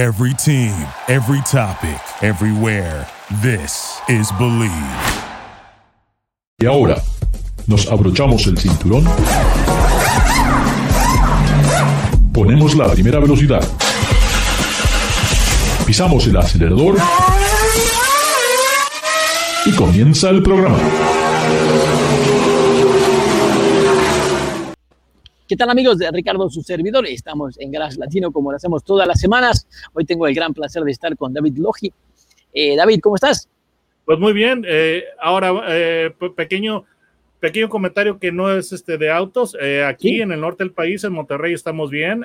Every 0.00 0.32
team, 0.32 0.72
every 1.08 1.42
topic, 1.42 2.00
everywhere. 2.22 3.06
This 3.42 4.00
is 4.08 4.32
Believe. 4.38 4.72
Y 6.58 6.64
ahora, 6.64 7.02
nos 7.66 7.86
abrochamos 7.86 8.46
el 8.46 8.56
cinturón. 8.56 9.04
Ponemos 12.32 12.74
la 12.76 12.88
primera 12.88 13.18
velocidad. 13.18 13.62
Pisamos 15.84 16.26
el 16.28 16.36
acelerador. 16.38 16.96
Y 19.66 19.72
comienza 19.72 20.30
el 20.30 20.42
programa. 20.42 20.78
¿Qué 25.50 25.56
tal 25.56 25.68
amigos 25.68 25.98
de 25.98 26.08
Ricardo, 26.12 26.48
su 26.48 26.62
servidor? 26.62 27.08
Estamos 27.08 27.58
en 27.58 27.72
Garage 27.72 27.98
Latino 27.98 28.30
como 28.30 28.52
lo 28.52 28.56
hacemos 28.56 28.84
todas 28.84 29.04
las 29.08 29.18
semanas. 29.18 29.66
Hoy 29.92 30.04
tengo 30.04 30.28
el 30.28 30.32
gran 30.32 30.54
placer 30.54 30.84
de 30.84 30.92
estar 30.92 31.16
con 31.16 31.34
David 31.34 31.56
Logi. 31.58 31.92
Eh, 32.54 32.76
David, 32.76 33.00
¿cómo 33.00 33.16
estás? 33.16 33.48
Pues 34.04 34.20
muy 34.20 34.32
bien. 34.32 34.64
Eh, 34.64 35.02
ahora, 35.20 35.52
eh, 35.70 36.14
pequeño, 36.36 36.84
pequeño 37.40 37.68
comentario 37.68 38.20
que 38.20 38.30
no 38.30 38.48
es 38.56 38.72
este 38.72 38.96
de 38.96 39.10
autos. 39.10 39.56
Aquí 39.84 40.10
Sí. 40.10 40.20
en 40.20 40.30
el 40.30 40.40
norte 40.40 40.62
del 40.62 40.72
país, 40.72 41.02
en 41.02 41.14
Monterrey, 41.14 41.52
estamos 41.52 41.90
bien. 41.90 42.24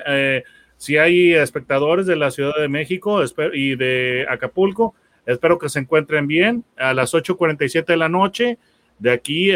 Si 0.76 0.96
hay 0.96 1.34
espectadores 1.34 2.06
de 2.06 2.14
la 2.14 2.30
Ciudad 2.30 2.54
de 2.56 2.68
México 2.68 3.20
y 3.52 3.74
de 3.74 4.24
Acapulco, 4.30 4.94
espero 5.26 5.58
que 5.58 5.68
se 5.68 5.80
encuentren 5.80 6.28
bien. 6.28 6.62
A 6.76 6.94
las 6.94 7.12
8.47 7.12 7.86
de 7.86 7.96
la 7.96 8.08
noche, 8.08 8.58
de 8.98 9.10
aquí, 9.12 9.50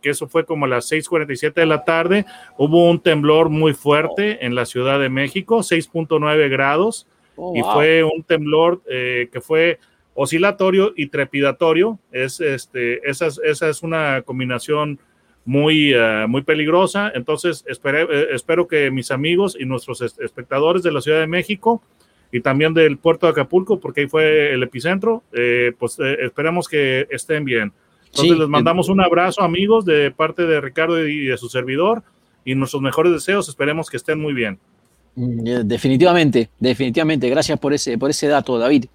que 0.00 0.10
eso 0.10 0.26
fue 0.26 0.44
como 0.46 0.64
a 0.64 0.68
las 0.68 0.90
6.47 0.90 1.52
de 1.54 1.66
la 1.66 1.84
tarde, 1.84 2.24
hubo 2.56 2.88
un 2.88 2.98
temblor 3.00 3.50
muy 3.50 3.74
fuerte 3.74 4.44
en 4.44 4.54
la 4.54 4.64
Ciudad 4.64 4.98
de 4.98 5.08
México, 5.10 5.58
6.9 5.62 6.48
grados 6.48 7.06
Oh, 7.38 7.52
y 7.54 7.60
wow. 7.60 7.72
fue 7.74 8.02
un 8.02 8.22
temblor 8.22 8.80
eh, 8.88 9.28
que 9.30 9.42
fue 9.42 9.78
oscilatorio 10.14 10.94
y 10.96 11.08
trepidatorio. 11.08 11.98
Es, 12.10 12.40
este, 12.40 13.06
esa, 13.08 13.26
es, 13.26 13.38
esa 13.44 13.68
es 13.68 13.82
una 13.82 14.22
combinación 14.22 14.98
muy, 15.44 15.92
eh, 15.94 16.24
muy 16.26 16.40
peligrosa. 16.42 17.12
Entonces, 17.14 17.62
espere- 17.68 18.08
eh, 18.10 18.28
espero 18.32 18.66
que 18.66 18.90
mis 18.90 19.10
amigos 19.10 19.54
y 19.60 19.66
nuestros 19.66 20.00
es- 20.00 20.18
espectadores 20.18 20.82
de 20.82 20.92
la 20.92 21.02
Ciudad 21.02 21.20
de 21.20 21.26
México 21.26 21.82
y 22.32 22.40
también 22.40 22.72
del 22.72 22.96
puerto 22.96 23.26
de 23.26 23.32
Acapulco, 23.32 23.78
porque 23.78 24.00
ahí 24.00 24.08
fue 24.08 24.54
el 24.54 24.62
epicentro, 24.62 25.22
eh, 25.34 25.72
pues 25.78 25.98
eh, 25.98 26.16
esperemos 26.22 26.66
que 26.68 27.06
estén 27.10 27.44
bien. 27.44 27.70
Entonces, 28.16 28.34
Sí, 28.34 28.40
les 28.40 28.48
mandamos 28.48 28.88
un 28.88 29.00
abrazo, 29.00 29.42
amigos, 29.42 29.84
de 29.84 30.10
parte 30.10 30.46
de 30.46 30.60
Ricardo 30.60 31.06
y 31.06 31.26
de 31.26 31.36
su 31.36 31.48
servidor, 31.48 32.02
y 32.44 32.54
nuestros 32.54 32.80
mejores 32.80 33.12
deseos. 33.12 33.48
Esperemos 33.48 33.90
que 33.90 33.98
estén 33.98 34.20
muy 34.20 34.32
bien. 34.32 34.58
Mm, 35.16 35.46
eh, 35.46 35.62
Definitivamente, 35.64 36.50
definitivamente. 36.58 37.28
Gracias 37.28 37.58
por 37.58 37.72
ese, 37.72 37.98
por 37.98 38.10
ese 38.10 38.28
dato, 38.28 38.58
David. 38.58 38.86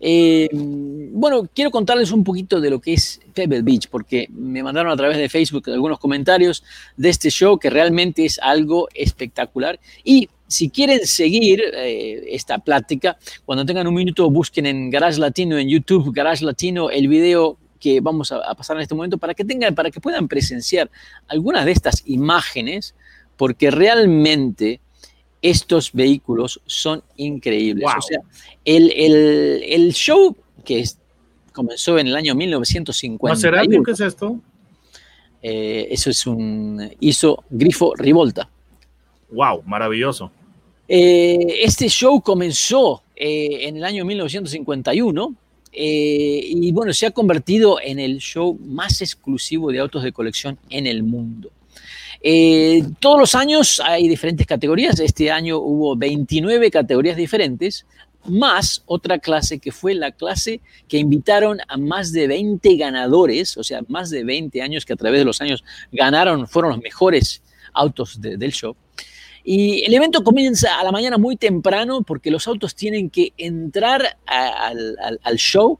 Eh, 0.00 0.48
bueno, 0.52 1.48
quiero 1.54 1.70
contarles 1.70 2.10
un 2.10 2.24
poquito 2.24 2.60
de 2.60 2.70
lo 2.70 2.80
que 2.80 2.94
es 2.94 3.20
Pebble 3.34 3.62
Beach, 3.62 3.88
porque 3.88 4.28
me 4.30 4.62
mandaron 4.62 4.90
a 4.90 4.96
través 4.96 5.16
de 5.16 5.28
Facebook 5.28 5.70
algunos 5.70 5.98
comentarios 5.98 6.64
de 6.96 7.08
este 7.08 7.30
show 7.30 7.58
que 7.58 7.70
realmente 7.70 8.24
es 8.24 8.38
algo 8.38 8.88
espectacular. 8.94 9.78
Y 10.04 10.28
si 10.46 10.70
quieren 10.70 11.06
seguir 11.06 11.62
eh, 11.74 12.24
esta 12.30 12.58
plática, 12.58 13.18
cuando 13.44 13.64
tengan 13.66 13.86
un 13.86 13.94
minuto, 13.94 14.30
busquen 14.30 14.66
en 14.66 14.90
Garage 14.90 15.20
Latino, 15.20 15.58
en 15.58 15.68
YouTube, 15.68 16.12
Garage 16.14 16.44
Latino, 16.44 16.90
el 16.90 17.08
video 17.08 17.58
que 17.78 18.00
vamos 18.00 18.32
a, 18.32 18.38
a 18.38 18.54
pasar 18.54 18.76
en 18.76 18.82
este 18.82 18.94
momento 18.94 19.18
para 19.18 19.34
que 19.34 19.44
tengan, 19.44 19.74
para 19.74 19.90
que 19.90 20.00
puedan 20.00 20.28
presenciar 20.28 20.90
algunas 21.28 21.64
de 21.64 21.72
estas 21.72 22.02
imágenes, 22.06 22.94
porque 23.36 23.70
realmente 23.70 24.80
estos 25.42 25.92
vehículos 25.92 26.60
son 26.66 27.02
increíbles. 27.16 27.84
Wow. 27.84 27.98
O 27.98 28.02
sea, 28.02 28.20
el, 28.64 28.90
el- 28.96 29.62
el 29.66 29.92
show 29.94 30.36
que 30.64 30.80
es- 30.80 30.98
comenzó 31.52 31.98
en 31.98 32.08
el 32.08 32.16
año 32.16 32.34
1950. 32.34 33.34
¿Maserati? 33.34 33.82
¿Qué 33.84 33.90
es 33.92 34.00
esto? 34.00 34.40
Eh, 35.42 35.86
eso 35.90 36.10
es 36.10 36.26
un 36.26 36.90
hizo 37.00 37.44
Grifo 37.50 37.94
Rivolta. 37.94 38.48
Wow, 39.30 39.62
maravilloso. 39.66 40.32
Eh, 40.88 41.60
este 41.62 41.88
show 41.88 42.20
comenzó 42.22 43.02
eh, 43.14 43.68
en 43.68 43.76
el 43.76 43.84
año 43.84 44.04
1951 44.04 45.34
eh, 45.80 46.40
y 46.44 46.72
bueno, 46.72 46.92
se 46.92 47.06
ha 47.06 47.12
convertido 47.12 47.78
en 47.80 48.00
el 48.00 48.18
show 48.18 48.58
más 48.64 49.00
exclusivo 49.00 49.70
de 49.70 49.78
autos 49.78 50.02
de 50.02 50.10
colección 50.12 50.58
en 50.70 50.88
el 50.88 51.04
mundo. 51.04 51.50
Eh, 52.20 52.82
todos 52.98 53.20
los 53.20 53.34
años 53.36 53.80
hay 53.84 54.08
diferentes 54.08 54.44
categorías. 54.44 54.98
Este 54.98 55.30
año 55.30 55.58
hubo 55.58 55.94
29 55.96 56.68
categorías 56.72 57.16
diferentes, 57.16 57.86
más 58.24 58.82
otra 58.86 59.20
clase 59.20 59.60
que 59.60 59.70
fue 59.70 59.94
la 59.94 60.10
clase 60.10 60.60
que 60.88 60.98
invitaron 60.98 61.58
a 61.68 61.76
más 61.76 62.10
de 62.12 62.26
20 62.26 62.76
ganadores, 62.76 63.56
o 63.56 63.62
sea, 63.62 63.82
más 63.86 64.10
de 64.10 64.24
20 64.24 64.60
años 64.60 64.84
que 64.84 64.94
a 64.94 64.96
través 64.96 65.20
de 65.20 65.24
los 65.24 65.40
años 65.40 65.62
ganaron, 65.92 66.48
fueron 66.48 66.72
los 66.72 66.80
mejores 66.80 67.40
autos 67.72 68.20
de- 68.20 68.36
del 68.36 68.52
show. 68.52 68.74
Y 69.50 69.82
el 69.86 69.94
evento 69.94 70.22
comienza 70.22 70.78
a 70.78 70.84
la 70.84 70.92
mañana 70.92 71.16
muy 71.16 71.36
temprano 71.36 72.02
porque 72.02 72.30
los 72.30 72.46
autos 72.46 72.74
tienen 72.74 73.08
que 73.08 73.32
entrar 73.38 74.18
a- 74.26 74.66
al, 74.66 74.96
al- 75.02 75.20
al 75.22 75.36
show 75.38 75.78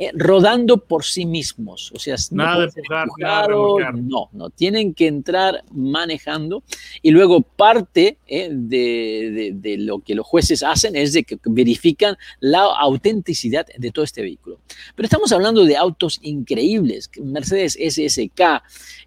eh, 0.00 0.10
rodando 0.14 0.78
por 0.78 1.04
sí 1.04 1.24
mismos. 1.24 1.92
O 1.94 2.00
sea, 2.00 2.16
no 2.32 2.42
Nada 2.42 2.66
de 2.66 2.72
empujar, 2.74 3.06
nada 3.18 3.92
no, 3.94 4.28
no, 4.32 4.50
tienen 4.50 4.92
que 4.94 5.06
entrar 5.06 5.62
manejando 5.70 6.64
y 7.02 7.12
luego 7.12 7.42
parte 7.42 8.18
eh, 8.26 8.48
de, 8.50 9.30
de- 9.32 9.52
de 9.54 9.78
lo 9.78 10.00
que 10.00 10.16
los 10.16 10.26
jueces 10.26 10.64
hacen 10.64 10.96
es 10.96 11.12
de 11.12 11.22
que 11.22 11.38
verifican 11.44 12.16
la 12.40 12.62
autenticidad 12.64 13.64
de 13.78 13.92
todo 13.92 14.04
este 14.04 14.22
vehículo. 14.22 14.58
Pero 14.96 15.06
estamos 15.06 15.30
hablando 15.30 15.64
de 15.64 15.76
autos 15.76 16.18
increíbles, 16.22 17.08
Mercedes 17.22 17.78
SSK, 17.80 18.40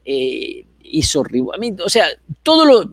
eh, 0.05 0.65
hizo 0.89 1.21
o 1.83 1.89
sea, 1.89 2.05
todo 2.43 2.63
lo, 2.63 2.89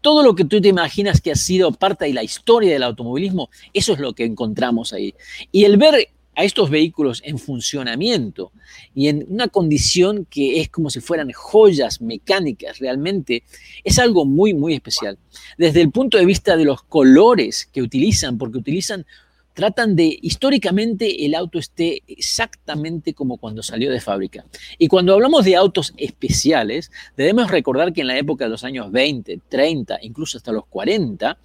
todo 0.00 0.22
lo 0.22 0.34
que 0.34 0.44
tú 0.44 0.60
te 0.60 0.68
imaginas 0.68 1.20
que 1.20 1.32
ha 1.32 1.36
sido 1.36 1.72
parte 1.72 2.06
de 2.06 2.14
la 2.14 2.22
historia 2.22 2.72
del 2.72 2.82
automovilismo, 2.82 3.50
eso 3.72 3.92
es 3.92 3.98
lo 3.98 4.14
que 4.14 4.24
encontramos 4.24 4.92
ahí. 4.92 5.14
Y 5.52 5.64
el 5.64 5.76
ver 5.76 6.08
a 6.36 6.44
estos 6.44 6.68
vehículos 6.68 7.22
en 7.24 7.38
funcionamiento 7.38 8.52
y 8.94 9.08
en 9.08 9.26
una 9.28 9.48
condición 9.48 10.26
que 10.28 10.60
es 10.60 10.68
como 10.68 10.90
si 10.90 11.00
fueran 11.00 11.32
joyas 11.32 12.02
mecánicas 12.02 12.78
realmente, 12.78 13.42
es 13.82 13.98
algo 13.98 14.26
muy, 14.26 14.52
muy 14.52 14.74
especial. 14.74 15.18
Desde 15.56 15.80
el 15.80 15.90
punto 15.90 16.18
de 16.18 16.26
vista 16.26 16.56
de 16.56 16.66
los 16.66 16.82
colores 16.82 17.66
que 17.72 17.80
utilizan, 17.80 18.36
porque 18.36 18.58
utilizan, 18.58 19.06
tratan 19.56 19.96
de 19.96 20.18
históricamente 20.20 21.24
el 21.24 21.34
auto 21.34 21.58
esté 21.58 22.02
exactamente 22.06 23.14
como 23.14 23.38
cuando 23.38 23.62
salió 23.62 23.90
de 23.90 24.02
fábrica. 24.02 24.44
Y 24.76 24.86
cuando 24.86 25.14
hablamos 25.14 25.46
de 25.46 25.56
autos 25.56 25.94
especiales, 25.96 26.92
debemos 27.16 27.50
recordar 27.50 27.94
que 27.94 28.02
en 28.02 28.08
la 28.08 28.18
época 28.18 28.44
de 28.44 28.50
los 28.50 28.64
años 28.64 28.92
20, 28.92 29.40
30, 29.48 29.98
incluso 30.02 30.36
hasta 30.36 30.52
los 30.52 30.66
40, 30.66 31.38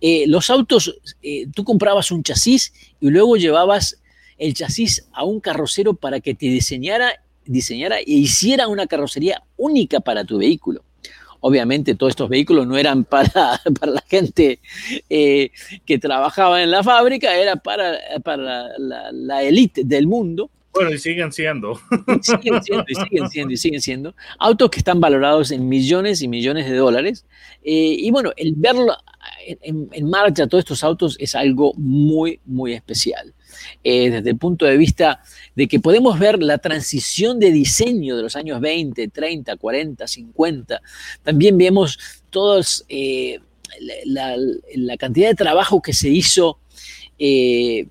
eh, 0.00 0.26
los 0.28 0.48
autos, 0.48 0.96
eh, 1.22 1.48
tú 1.52 1.64
comprabas 1.64 2.12
un 2.12 2.22
chasis 2.22 2.72
y 3.00 3.10
luego 3.10 3.36
llevabas 3.36 4.00
el 4.38 4.54
chasis 4.54 5.08
a 5.12 5.24
un 5.24 5.40
carrocero 5.40 5.94
para 5.94 6.20
que 6.20 6.36
te 6.36 6.46
diseñara, 6.46 7.20
diseñara 7.46 7.98
e 7.98 8.04
hiciera 8.06 8.68
una 8.68 8.86
carrocería 8.86 9.42
única 9.56 9.98
para 9.98 10.24
tu 10.24 10.38
vehículo. 10.38 10.84
Obviamente 11.46 11.94
todos 11.94 12.10
estos 12.10 12.28
vehículos 12.28 12.66
no 12.66 12.76
eran 12.76 13.04
para, 13.12 13.60
para 13.78 13.92
la 13.92 14.04
gente 14.08 14.58
eh, 15.08 15.50
que 15.84 15.98
trabajaba 15.98 16.60
en 16.60 16.72
la 16.72 16.82
fábrica, 16.82 17.36
era 17.36 17.54
para, 17.54 17.98
para 18.24 18.76
la, 18.78 19.42
élite 19.44 19.84
del 19.84 20.08
mundo. 20.08 20.50
Bueno, 20.74 20.92
y 20.92 20.98
siguen 20.98 21.32
siendo. 21.32 21.80
Y 22.08 22.22
siguen 22.22 22.62
siendo, 22.62 22.84
y 22.88 22.94
siguen 22.96 23.30
siendo, 23.30 23.52
y 23.54 23.56
siguen 23.56 23.80
siendo. 23.80 24.14
Autos 24.40 24.70
que 24.70 24.78
están 24.78 25.00
valorados 25.00 25.52
en 25.52 25.68
millones 25.68 26.20
y 26.20 26.28
millones 26.28 26.68
de 26.68 26.76
dólares. 26.76 27.24
Eh, 27.62 27.96
y 27.98 28.10
bueno, 28.10 28.32
el 28.36 28.54
verlo 28.56 28.94
en, 29.62 29.88
en, 29.92 30.10
marcha, 30.10 30.48
todos 30.48 30.62
estos 30.62 30.82
autos, 30.82 31.16
es 31.20 31.34
algo 31.34 31.72
muy, 31.76 32.40
muy 32.44 32.72
especial. 32.74 33.32
Eh, 33.84 34.10
desde 34.10 34.30
el 34.30 34.36
punto 34.36 34.66
de 34.66 34.76
vista 34.76 35.22
de 35.54 35.68
que 35.68 35.80
podemos 35.80 36.18
ver 36.18 36.42
la 36.42 36.58
transición 36.58 37.38
de 37.38 37.52
diseño 37.52 38.16
de 38.16 38.22
los 38.22 38.36
años 38.36 38.60
20, 38.60 39.08
30, 39.08 39.56
40, 39.56 40.06
50. 40.06 40.82
También 41.22 41.56
vemos 41.56 41.98
todos 42.30 42.84
eh, 42.88 43.40
la, 44.04 44.96
cantidad 44.98 45.28
de 45.28 45.34
trabajo 45.34 45.80
que 45.80 45.92
se 45.92 46.08
hizo 46.08 46.58
eh, 47.18 47.86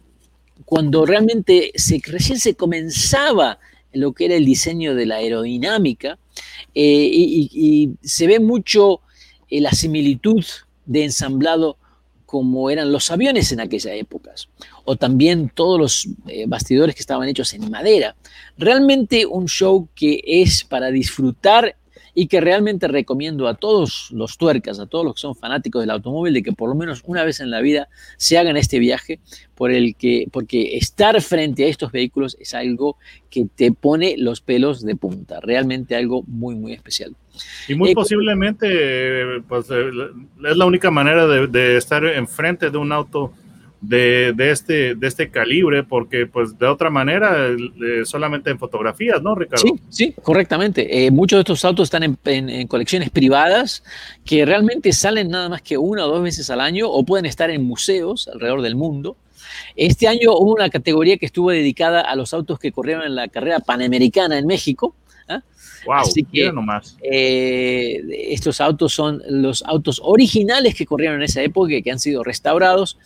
cuando 0.65 1.05
realmente 1.05 1.71
recién 2.05 2.39
se 2.39 2.55
comenzaba 2.55 3.59
lo 3.93 4.13
que 4.13 4.25
era 4.25 4.35
el 4.35 4.45
diseño 4.45 4.95
de 4.95 5.05
la 5.05 5.15
aerodinámica 5.15 6.17
y, 6.73 7.91
se 8.01 8.27
ve 8.27 8.39
mucho 8.39 9.01
la 9.49 9.71
similitud 9.71 10.43
de 10.85 11.05
ensamblado 11.05 11.77
como 12.25 12.69
eran 12.69 12.91
los 12.91 13.11
aviones 13.11 13.51
en 13.51 13.59
aquellas 13.59 13.93
épocas, 13.93 14.49
o 14.83 14.95
también 14.95 15.51
todos 15.53 15.79
los 15.79 16.07
eh, 16.27 16.45
bastidores 16.47 16.95
que 16.95 17.01
estaban 17.01 17.27
hechos 17.29 17.53
en 17.53 17.69
madera. 17.69 18.15
Realmente 18.57 19.25
un 19.25 19.47
show 19.47 19.87
que 19.95 20.21
es 20.25 20.63
para 20.63 20.91
disfrutar 20.91 21.75
y 22.17 22.27
que 22.27 22.39
realmente 22.39 22.87
recomiendo 22.87 23.47
a 23.47 23.55
todos 23.55 24.09
los 24.11 24.37
tuercas, 24.37 24.79
a 24.79 24.87
todos 24.87 25.03
los 25.03 25.15
que 25.15 25.21
son 25.21 25.35
fanáticos 25.35 25.81
del 25.83 25.91
automóvil, 25.91 26.33
de 26.33 26.41
que 26.41 26.53
por 26.53 26.69
lo 26.69 26.75
menos 26.75 27.03
una 27.05 27.25
vez 27.25 27.41
en 27.41 27.51
la 27.51 27.59
vida 27.59 27.89
se 28.17 28.37
hagan 28.37 28.55
este 28.55 28.79
viaje, 28.79 29.19
por 29.53 29.71
el 29.71 29.95
que, 29.95 30.27
porque 30.31 30.77
estar 30.77 31.21
frente 31.21 31.65
a 31.65 31.67
estos 31.67 31.91
vehículos 31.91 32.37
es 32.39 32.53
algo 32.53 32.97
que 33.29 33.45
te 33.53 33.71
pone 33.73 34.15
los 34.17 34.39
pelos 34.39 34.83
de 34.83 34.95
punta, 34.95 35.41
realmente 35.41 35.95
algo 35.95 36.23
muy, 36.23 36.55
muy 36.55 36.71
especial. 36.71 37.13
Y 37.67 37.75
muy 37.75 37.91
Eh, 37.91 37.95
posiblemente, 37.95 39.41
pues, 39.47 39.67
eh, 39.69 39.89
es 40.49 40.57
la 40.57 40.65
única 40.65 40.89
manera 40.89 41.27
de, 41.27 41.47
de 41.47 41.75
estar 41.75 42.05
enfrente 42.05 42.69
de 42.69 42.77
un 42.77 42.93
auto 42.93 43.33
de, 43.87 44.33
de 44.35 44.51
este, 44.51 44.95
de 44.95 45.07
este 45.07 45.29
calibre, 45.29 45.83
porque 45.83 46.25
pues 46.27 46.57
de 46.57 46.65
otra 46.67 46.89
manera, 46.89 47.47
eh, 47.49 48.03
solamente 48.05 48.49
en 48.49 48.57
fotografías, 48.59 49.21
¿no, 49.21 49.35
Ricardo? 49.35 49.63
Sí, 49.65 49.73
sí, 49.89 50.13
correctamente. 50.21 51.05
Eh, 51.05 51.11
muchos 51.11 51.37
de 51.37 51.41
estos 51.41 51.63
autos 51.65 51.85
están 51.87 52.03
en, 52.03 52.17
en- 52.25 52.49
en 52.49 52.67
colecciones 52.67 53.09
privadas 53.09 53.83
que 54.25 54.45
realmente 54.45 54.91
salen 54.93 55.29
nada 55.29 55.49
más 55.49 55.61
que 55.61 55.77
una 55.77 56.05
o 56.05 56.09
dos 56.09 56.23
veces 56.23 56.49
al 56.49 56.61
año 56.61 56.89
o 56.89 57.03
pueden 57.03 57.25
estar 57.25 57.49
en 57.49 57.63
museos 57.63 58.27
alrededor 58.27 58.61
del 58.61 58.75
mundo. 58.75 59.17
Este 59.75 60.07
año 60.07 60.33
hubo 60.33 60.53
una 60.53 60.69
categoría 60.69 61.17
que 61.17 61.25
estuvo 61.27 61.51
dedicada 61.51 62.01
a 62.01 62.15
los 62.15 62.33
autos 62.33 62.59
que 62.59 62.71
corrieron 62.71 63.03
en 63.05 63.15
la 63.15 63.27
carrera 63.27 63.59
panamericana 63.59 64.37
en 64.37 64.47
México. 64.47 64.95
Wow, 65.85 65.97
Así 65.97 66.23
que- 66.23 66.51
nomás. 66.51 66.97
Eh, 67.03 68.01
estos 68.31 68.59
autos 68.59 68.91
son 68.91 69.21
los 69.29 69.61
autos 69.67 70.01
originales 70.03 70.73
que 70.73 70.83
corrieron 70.85 71.17
en 71.17 71.23
esa 71.23 71.43
época 71.43 71.73
y 71.75 71.83
que 71.83 71.91
han 71.91 71.99
sido 71.99 72.23
restaurados 72.23 72.97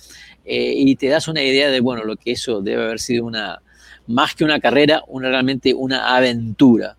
eh, 0.45 0.73
y 0.75 0.95
te 0.95 1.07
das 1.07 1.27
una 1.27 1.43
idea 1.43 1.69
de, 1.69 1.79
bueno, 1.79 2.03
lo 2.03 2.15
que 2.15 2.31
eso 2.31 2.61
debe 2.61 2.83
haber 2.83 2.99
sido 2.99 3.25
una, 3.25 3.61
más 4.07 4.35
que 4.35 4.43
una 4.43 4.59
carrera, 4.59 5.03
una, 5.07 5.29
realmente 5.29 5.73
una 5.73 6.15
aventura. 6.15 6.97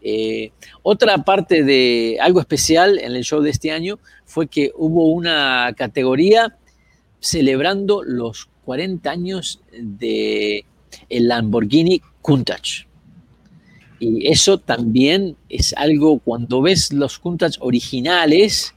Eh, 0.00 0.52
otra 0.82 1.18
parte 1.18 1.64
de 1.64 2.18
algo 2.20 2.38
especial 2.38 2.98
en 2.98 3.16
el 3.16 3.24
show 3.24 3.40
de 3.40 3.50
este 3.50 3.72
año 3.72 3.98
fue 4.26 4.46
que 4.48 4.70
hubo 4.76 5.08
una 5.08 5.72
categoría 5.76 6.56
celebrando 7.20 8.02
los 8.02 8.48
40 8.64 9.10
años 9.10 9.62
de 9.72 10.66
el 11.08 11.28
Lamborghini 11.28 12.02
Countach. 12.20 12.86
Y 13.98 14.30
eso 14.30 14.58
también 14.58 15.36
es 15.48 15.72
algo, 15.76 16.18
cuando 16.18 16.60
ves 16.60 16.92
los 16.92 17.18
Countach 17.18 17.56
originales, 17.60 18.74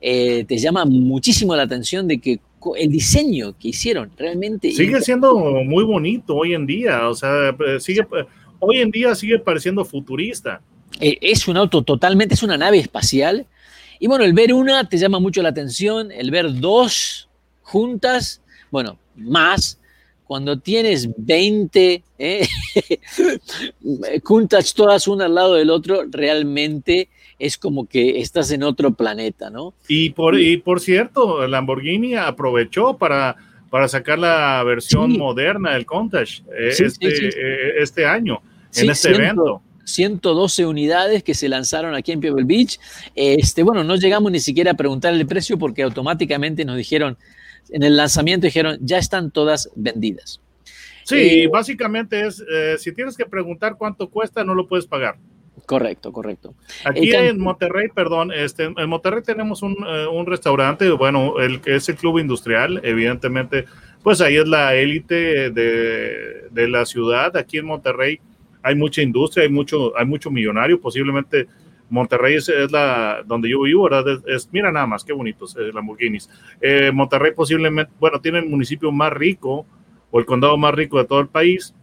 eh, 0.00 0.44
te 0.44 0.58
llama 0.58 0.84
muchísimo 0.84 1.54
la 1.54 1.62
atención 1.62 2.08
de 2.08 2.20
que 2.20 2.40
el 2.76 2.90
diseño 2.90 3.56
que 3.58 3.68
hicieron 3.68 4.10
realmente... 4.16 4.72
Sigue 4.72 5.00
siendo 5.02 5.34
muy 5.64 5.84
bonito 5.84 6.34
hoy 6.36 6.54
en 6.54 6.66
día, 6.66 7.08
o 7.08 7.14
sea, 7.14 7.50
eh, 7.50 7.80
sigue, 7.80 8.00
eh, 8.00 8.24
hoy 8.58 8.80
en 8.80 8.90
día 8.90 9.14
sigue 9.14 9.38
pareciendo 9.38 9.84
futurista. 9.84 10.60
Eh, 11.00 11.18
es 11.20 11.46
un 11.48 11.56
auto 11.56 11.82
totalmente, 11.82 12.34
es 12.34 12.42
una 12.42 12.56
nave 12.56 12.78
espacial. 12.78 13.46
Y 13.98 14.06
bueno, 14.06 14.24
el 14.24 14.32
ver 14.32 14.52
una 14.52 14.88
te 14.88 14.98
llama 14.98 15.18
mucho 15.18 15.42
la 15.42 15.50
atención, 15.50 16.10
el 16.10 16.30
ver 16.30 16.60
dos 16.60 17.28
juntas, 17.62 18.42
bueno, 18.70 18.98
más, 19.16 19.78
cuando 20.24 20.58
tienes 20.58 21.08
20 21.16 22.02
¿eh? 22.18 22.48
Countach 24.22 24.72
todas 24.72 25.06
una 25.06 25.26
al 25.26 25.34
lado 25.34 25.54
del 25.54 25.70
otro, 25.70 26.04
realmente 26.10 27.08
es 27.38 27.58
como 27.58 27.86
que 27.86 28.20
estás 28.20 28.50
en 28.50 28.62
otro 28.62 28.92
planeta, 28.94 29.50
¿no? 29.50 29.74
Y 29.88 30.10
por, 30.10 30.38
y 30.38 30.56
por 30.58 30.80
cierto, 30.80 31.46
Lamborghini 31.46 32.14
aprovechó 32.14 32.96
para, 32.96 33.36
para 33.70 33.88
sacar 33.88 34.18
la 34.18 34.62
versión 34.64 35.12
Sí. 35.12 35.18
moderna 35.18 35.72
del 35.74 35.86
Countach 35.86 36.40
eh, 36.58 36.72
Sí, 36.72 36.84
este, 36.84 37.16
sí. 37.16 37.24
eh, 37.26 37.72
este 37.78 38.06
año, 38.06 38.40
en 38.76 38.90
este 38.90 39.08
siento- 39.14 39.20
evento. 39.22 39.62
112 39.86 40.64
unidades 40.64 41.22
que 41.22 41.34
se 41.34 41.46
lanzaron 41.48 41.94
aquí 41.94 42.10
en 42.12 42.20
Pebble 42.20 42.44
Beach. 42.44 42.80
Este, 43.14 43.62
bueno, 43.62 43.84
no 43.84 43.96
llegamos 43.96 44.32
ni 44.32 44.40
siquiera 44.40 44.70
a 44.70 44.74
preguntar 44.74 45.12
el 45.12 45.26
precio 45.26 45.58
porque 45.58 45.82
automáticamente 45.82 46.64
nos 46.64 46.78
dijeron, 46.78 47.18
en 47.68 47.82
el 47.82 47.94
lanzamiento 47.96 48.46
dijeron, 48.46 48.78
ya 48.80 48.96
están 48.96 49.30
todas 49.30 49.68
vendidas. 49.76 50.40
Sí, 51.04 51.16
Eh, 51.42 51.48
básicamente 51.52 52.26
es, 52.26 52.42
eh, 52.50 52.76
si 52.78 52.92
tienes 52.92 53.14
que 53.14 53.26
preguntar 53.26 53.76
cuánto 53.76 54.08
cuesta, 54.08 54.42
no 54.42 54.54
lo 54.54 54.66
puedes 54.66 54.86
pagar. 54.86 55.16
Correcto, 55.66 56.12
correcto. 56.12 56.54
Aquí 56.84 57.10
en 57.30 57.40
Monterrey, 57.40 57.88
perdón, 57.94 58.32
este, 58.32 58.64
en 58.64 58.88
Monterrey 58.88 59.22
tenemos 59.22 59.62
un, 59.62 59.74
eh, 59.86 60.06
un 60.06 60.26
restaurante, 60.26 60.90
bueno, 60.90 61.38
el 61.40 61.60
que 61.60 61.76
es 61.76 61.88
el 61.88 61.96
Club 61.96 62.18
Industrial, 62.18 62.80
evidentemente, 62.84 63.64
pues 64.02 64.20
ahí 64.20 64.36
es 64.36 64.46
la 64.46 64.74
élite 64.74 65.50
de, 65.50 66.48
de 66.50 66.68
la 66.68 66.84
ciudad. 66.84 67.34
Aquí 67.36 67.56
en 67.58 67.64
Monterrey 67.66 68.20
hay 68.62 68.74
mucha 68.74 69.00
industria, 69.00 69.44
hay 69.44 69.50
mucho, 69.50 69.96
hay 69.96 70.04
mucho 70.04 70.30
millonario, 70.30 70.78
posiblemente 70.80 71.46
Monterrey 71.88 72.34
es, 72.36 72.48
es 72.48 72.70
la 72.70 73.22
donde 73.26 73.48
yo 73.48 73.62
vivo, 73.62 73.84
¿verdad? 73.84 74.20
Es, 74.26 74.44
es- 74.44 74.48
mira 74.52 74.70
nada 74.70 74.86
más, 74.86 75.02
qué 75.04 75.12
bonitos 75.14 75.56
eh, 75.56 75.70
Lamborghinis. 75.72 76.28
Eh, 76.60 76.90
Monterrey 76.92 77.32
posiblemente, 77.34 77.90
bueno, 77.98 78.20
tiene 78.20 78.38
el 78.40 78.46
municipio 78.46 78.92
más 78.92 79.12
rico 79.12 79.66
o 80.10 80.18
el 80.18 80.26
condado 80.26 80.56
más 80.58 80.74
rico 80.74 80.98
de 80.98 81.04
todo 81.06 81.20
el 81.20 81.28
país. 81.28 81.74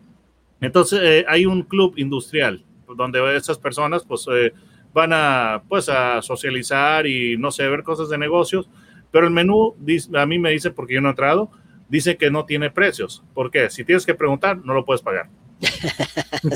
Entonces 0.60 1.00
eh, 1.02 1.26
hay 1.28 1.46
un 1.48 1.64
club 1.64 1.94
industrial 1.98 2.64
donde 2.96 3.36
esas 3.36 3.58
personas 3.58 4.04
pues 4.08 4.26
eh, 4.32 4.54
van 4.94 5.12
a 5.14 5.64
pues 5.68 5.90
a 5.90 6.22
socializar 6.22 7.08
y 7.08 7.38
no 7.38 7.52
sé, 7.52 7.68
ver 7.68 7.84
cosas 7.84 8.10
de 8.10 8.18
negocios, 8.18 8.70
pero 9.12 9.26
el 9.26 9.34
menú 9.34 9.76
a 10.14 10.26
mí 10.26 10.40
me 10.40 10.52
dice, 10.52 10.72
porque 10.72 10.96
yo 10.96 11.02
no 11.02 11.10
he 11.10 11.12
entrado, 11.12 11.52
dice 11.90 12.18
que 12.18 12.32
no 12.32 12.46
tiene 12.46 12.72
precios. 12.72 13.24
¿Por 13.34 13.52
qué? 13.52 13.70
Si 13.70 13.84
tienes 13.84 14.06
que 14.06 14.16
preguntar, 14.16 14.58
no 14.66 14.74
lo 14.74 14.86
puedes 14.86 15.02
pagar. 15.02 15.30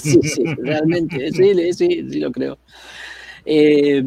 Sí, 0.01 0.19
sí, 0.23 0.43
realmente, 0.57 1.31
sí, 1.31 1.73
sí, 1.73 2.05
sí 2.09 2.19
lo 2.19 2.31
creo. 2.31 2.57
Eh, 3.45 4.03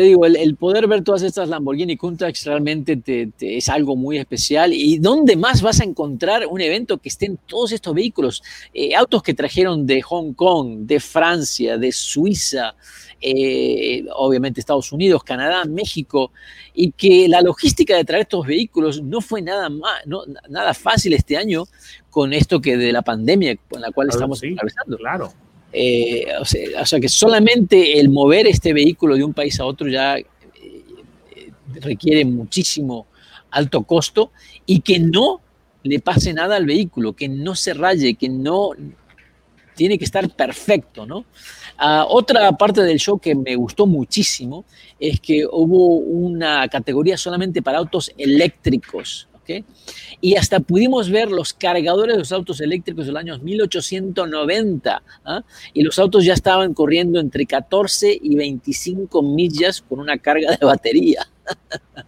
te 0.00 0.06
digo, 0.06 0.24
el, 0.24 0.36
el 0.36 0.56
poder 0.56 0.86
ver 0.86 1.02
todas 1.04 1.22
estas 1.22 1.48
Lamborghini 1.50 1.96
Countach 1.98 2.42
realmente 2.44 2.96
te- 2.96 3.26
te- 3.36 3.58
es 3.58 3.68
algo 3.68 3.96
muy 3.96 4.16
especial. 4.16 4.72
¿Y 4.72 4.98
dónde 4.98 5.36
más 5.36 5.60
vas 5.60 5.80
a 5.80 5.84
encontrar 5.84 6.46
un 6.46 6.60
evento 6.62 6.96
que 6.96 7.10
estén 7.10 7.38
todos 7.46 7.72
estos 7.72 7.94
vehículos? 7.94 8.42
Eh, 8.72 8.94
autos 8.94 9.22
que 9.22 9.34
trajeron 9.34 9.86
de 9.86 10.00
Hong 10.00 10.32
Kong, 10.32 10.86
de 10.86 11.00
Francia, 11.00 11.76
de 11.76 11.92
Suiza, 11.92 12.74
eh, 13.20 14.06
obviamente 14.16 14.60
Estados 14.60 14.90
Unidos, 14.90 15.22
Canadá, 15.22 15.66
México, 15.66 16.32
y 16.72 16.92
que 16.92 17.28
la 17.28 17.42
logística 17.42 17.94
de 17.94 18.04
traer 18.04 18.22
estos 18.22 18.46
vehículos 18.46 19.02
no 19.02 19.20
fue 19.20 19.42
nada, 19.42 19.68
más, 19.68 20.06
no, 20.06 20.22
nada 20.48 20.72
fácil 20.72 21.12
este 21.12 21.36
año 21.36 21.64
con 22.08 22.32
esto 22.32 22.60
que 22.62 22.78
de 22.78 22.90
la 22.90 23.02
pandemia 23.02 23.56
con 23.68 23.82
la 23.82 23.90
cual 23.92 24.08
Claro, 24.08 24.18
estamos 24.18 24.38
sí. 24.38 24.52
atravesando. 24.54 24.96
Claro. 24.96 25.32
Eh, 25.72 26.26
o, 26.40 26.44
sea, 26.44 27.00
que 27.00 27.08
solamente 27.08 28.00
el 28.00 28.08
mover 28.08 28.46
este 28.46 28.72
vehículo 28.72 29.16
de 29.16 29.24
un 29.24 29.32
país 29.32 29.60
a 29.60 29.66
otro 29.66 29.88
ya 29.88 30.18
eh, 30.18 30.26
requiere 31.80 32.24
muchísimo 32.24 33.06
alto 33.50 33.84
costo 33.84 34.32
y 34.66 34.80
que 34.80 34.98
no 34.98 35.40
le 35.82 36.00
pase 36.00 36.32
nada 36.32 36.56
al 36.56 36.66
vehículo, 36.66 37.14
que 37.14 37.28
no 37.28 37.54
se 37.54 37.74
raye, 37.74 38.14
que 38.14 38.28
no 38.28 38.70
tiene 39.74 39.96
que 39.96 40.04
estar 40.04 40.28
perfecto, 40.28 41.06
¿no? 41.06 41.24
Ah, 41.78 42.04
otra 42.06 42.52
parte 42.52 42.82
del 42.82 42.98
show 42.98 43.18
que 43.18 43.34
me 43.34 43.56
gustó 43.56 43.86
muchísimo 43.86 44.66
es 44.98 45.20
que 45.20 45.46
hubo 45.46 45.96
una 45.96 46.68
categoría 46.68 47.16
solamente 47.16 47.62
para 47.62 47.78
autos 47.78 48.12
eléctricos, 48.18 49.29
Y 50.20 50.36
hasta 50.36 50.60
pudimos 50.60 51.10
ver 51.10 51.30
los 51.30 51.52
cargadores 51.54 52.14
de 52.14 52.18
los 52.20 52.32
autos 52.32 52.60
eléctricos 52.60 53.06
del 53.06 53.16
año 53.16 53.38
1890, 53.38 55.02
¿ah? 55.24 55.42
y 55.72 55.82
los 55.82 55.98
autos 55.98 56.24
ya 56.24 56.34
estaban 56.34 56.74
corriendo 56.74 57.18
entre 57.20 57.46
14 57.46 58.18
y 58.22 58.34
25 58.36 59.22
millas 59.22 59.82
con 59.88 60.00
una 60.00 60.18
carga 60.18 60.56
de 60.56 60.64
batería. 60.66 61.26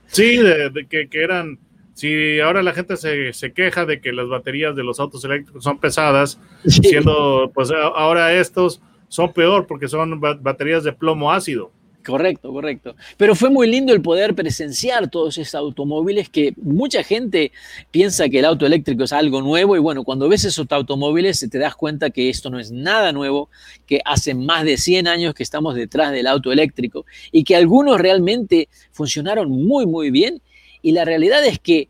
Sí, 0.07 0.37
de, 0.37 0.71
de 0.71 0.87
que, 0.87 1.09
que 1.09 1.23
eran, 1.23 1.59
si 1.95 2.39
ahora 2.41 2.63
la 2.63 2.73
gente 2.73 2.97
se, 2.97 3.33
se 3.33 3.53
queja 3.53 3.87
de 3.87 4.01
que 4.01 4.13
las 4.13 4.29
baterías 4.29 4.77
de 4.77 4.85
los 4.85 5.01
autos 5.01 5.25
eléctricos 5.25 5.65
son 5.65 5.79
pesadas, 5.79 6.39
siendo, 6.67 7.51
pues 7.55 7.71
ahora 7.71 8.33
estos 8.35 8.81
son 9.09 9.33
peor 9.33 9.67
porque 9.67 9.89
son 9.89 10.21
ba- 10.21 10.39
baterías 10.41 10.85
de 10.85 10.93
plomo 10.93 11.33
ácido. 11.33 11.71
Correcto, 12.05 12.53
correcto. 12.53 12.97
Pero 13.17 13.37
fue 13.37 13.49
muy 13.49 13.69
lindo 13.69 13.93
el 13.93 14.03
poder 14.03 14.35
presenciar 14.35 15.09
todos 15.09 15.39
esos 15.39 15.55
automóviles 15.55 16.29
que 16.29 16.53
mucha 16.57 17.05
gente 17.05 17.53
piensa 17.91 18.29
que 18.29 18.41
el 18.41 18.45
auto 18.45 18.67
eléctrico 18.67 19.05
es 19.05 19.13
algo 19.13 19.41
nuevo 19.41 19.77
y 19.77 19.79
bueno, 19.79 20.03
cuando 20.03 20.29
ves 20.29 20.45
esos 20.45 20.67
automóviles 20.71 21.47
te 21.49 21.59
das 21.59 21.77
cuenta 21.77 22.11
que 22.11 22.29
esto 22.29 22.51
no 22.51 22.59
es 22.59 22.73
nada 22.73 23.13
nuevo, 23.13 23.49
que 23.87 24.01
hace 24.05 24.35
más 24.35 24.65
de 24.65 24.79
100 24.79 25.07
años 25.07 25.35
que 25.35 25.45
estamos 25.45 25.77
detrás 25.77 26.11
del 26.11 26.27
auto 26.27 26.51
eléctrico 26.51 27.07
y 27.31 27.45
que 27.45 27.55
algunos 27.55 28.01
realmente 28.01 28.69
funcionaron 28.91 29.51
muy, 29.51 29.87
muy 29.87 30.11
bien 30.11 30.43
y 30.83 30.93
la 30.93 31.05
realidad 31.05 31.45
es 31.47 31.61
que 31.61 31.89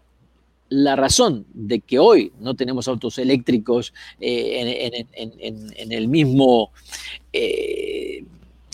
la 0.69 0.97
razón 0.97 1.47
de 1.53 1.81
que 1.81 1.99
hoy 1.99 2.33
no 2.41 2.55
tenemos 2.55 2.89
autos 2.89 3.19
eléctricos 3.19 3.93
eh, 4.21 5.07
en 5.77 5.93
el 5.93 6.09
mismo... 6.09 6.71
eh, 7.33 7.92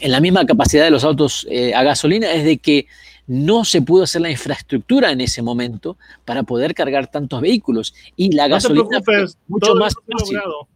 en 0.01 0.13
la 0.13 0.21
misma 0.21 0.47
capacidad 0.47 0.85
de 0.85 0.91
los 0.91 1.05
autos 1.05 1.47
eh, 1.51 1.75
a 1.75 1.83
gasolina 1.83 2.33
es 2.33 2.45
de 2.45 2.59
que 2.59 2.87
no 3.27 3.65
se 3.65 3.83
pudo 3.83 4.05
hacer 4.05 4.23
la 4.23 4.31
infraestructura 4.31 5.11
en 5.13 5.21
ese 5.21 5.43
momento 5.43 5.99
para 6.25 6.43
poder 6.45 6.75
cargar 6.75 7.11
tantos 7.11 7.41
vehículos 7.41 7.95
y 8.17 8.33
la 8.33 8.45
No 8.45 8.49
te 8.49 8.53
gasolina 8.55 8.85
fue 8.85 9.03
preocupes, 9.03 9.39
mucho 9.47 9.75
más 9.75 9.95
fácil. 9.95 10.37
logrado. 10.37 10.69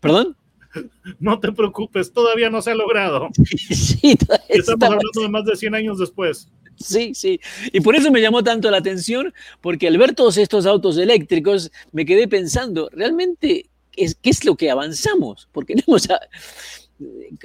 ¿Perdón? 0.00 0.36
no 1.20 1.38
te 1.38 1.52
preocupes, 1.52 2.12
todavía 2.12 2.50
no 2.50 2.62
se 2.62 2.72
ha 2.72 2.74
logrado. 2.74 3.28
Sí, 3.48 4.18
Estamos 4.48 4.82
hablando 4.82 5.20
de 5.20 5.28
más 5.28 5.44
de 5.44 5.56
100 5.56 5.74
años 5.74 5.98
después. 5.98 6.48
Sí, 6.78 7.14
sí. 7.14 7.40
Y 7.72 7.80
por 7.80 7.96
eso 7.96 8.10
me 8.10 8.20
llamó 8.20 8.44
tanto 8.44 8.70
la 8.70 8.78
atención, 8.78 9.32
porque 9.60 9.88
al 9.88 9.96
ver 9.96 10.14
todos 10.14 10.36
estos 10.36 10.66
autos 10.66 10.98
eléctricos, 10.98 11.70
me 11.92 12.04
quedé 12.04 12.28
pensando, 12.28 12.90
realmente, 12.92 13.66
¿qué 13.92 14.14
es 14.24 14.44
lo 14.44 14.56
que 14.56 14.70
avanzamos? 14.70 15.48
Porque 15.52 15.74
tenemos 15.74 16.06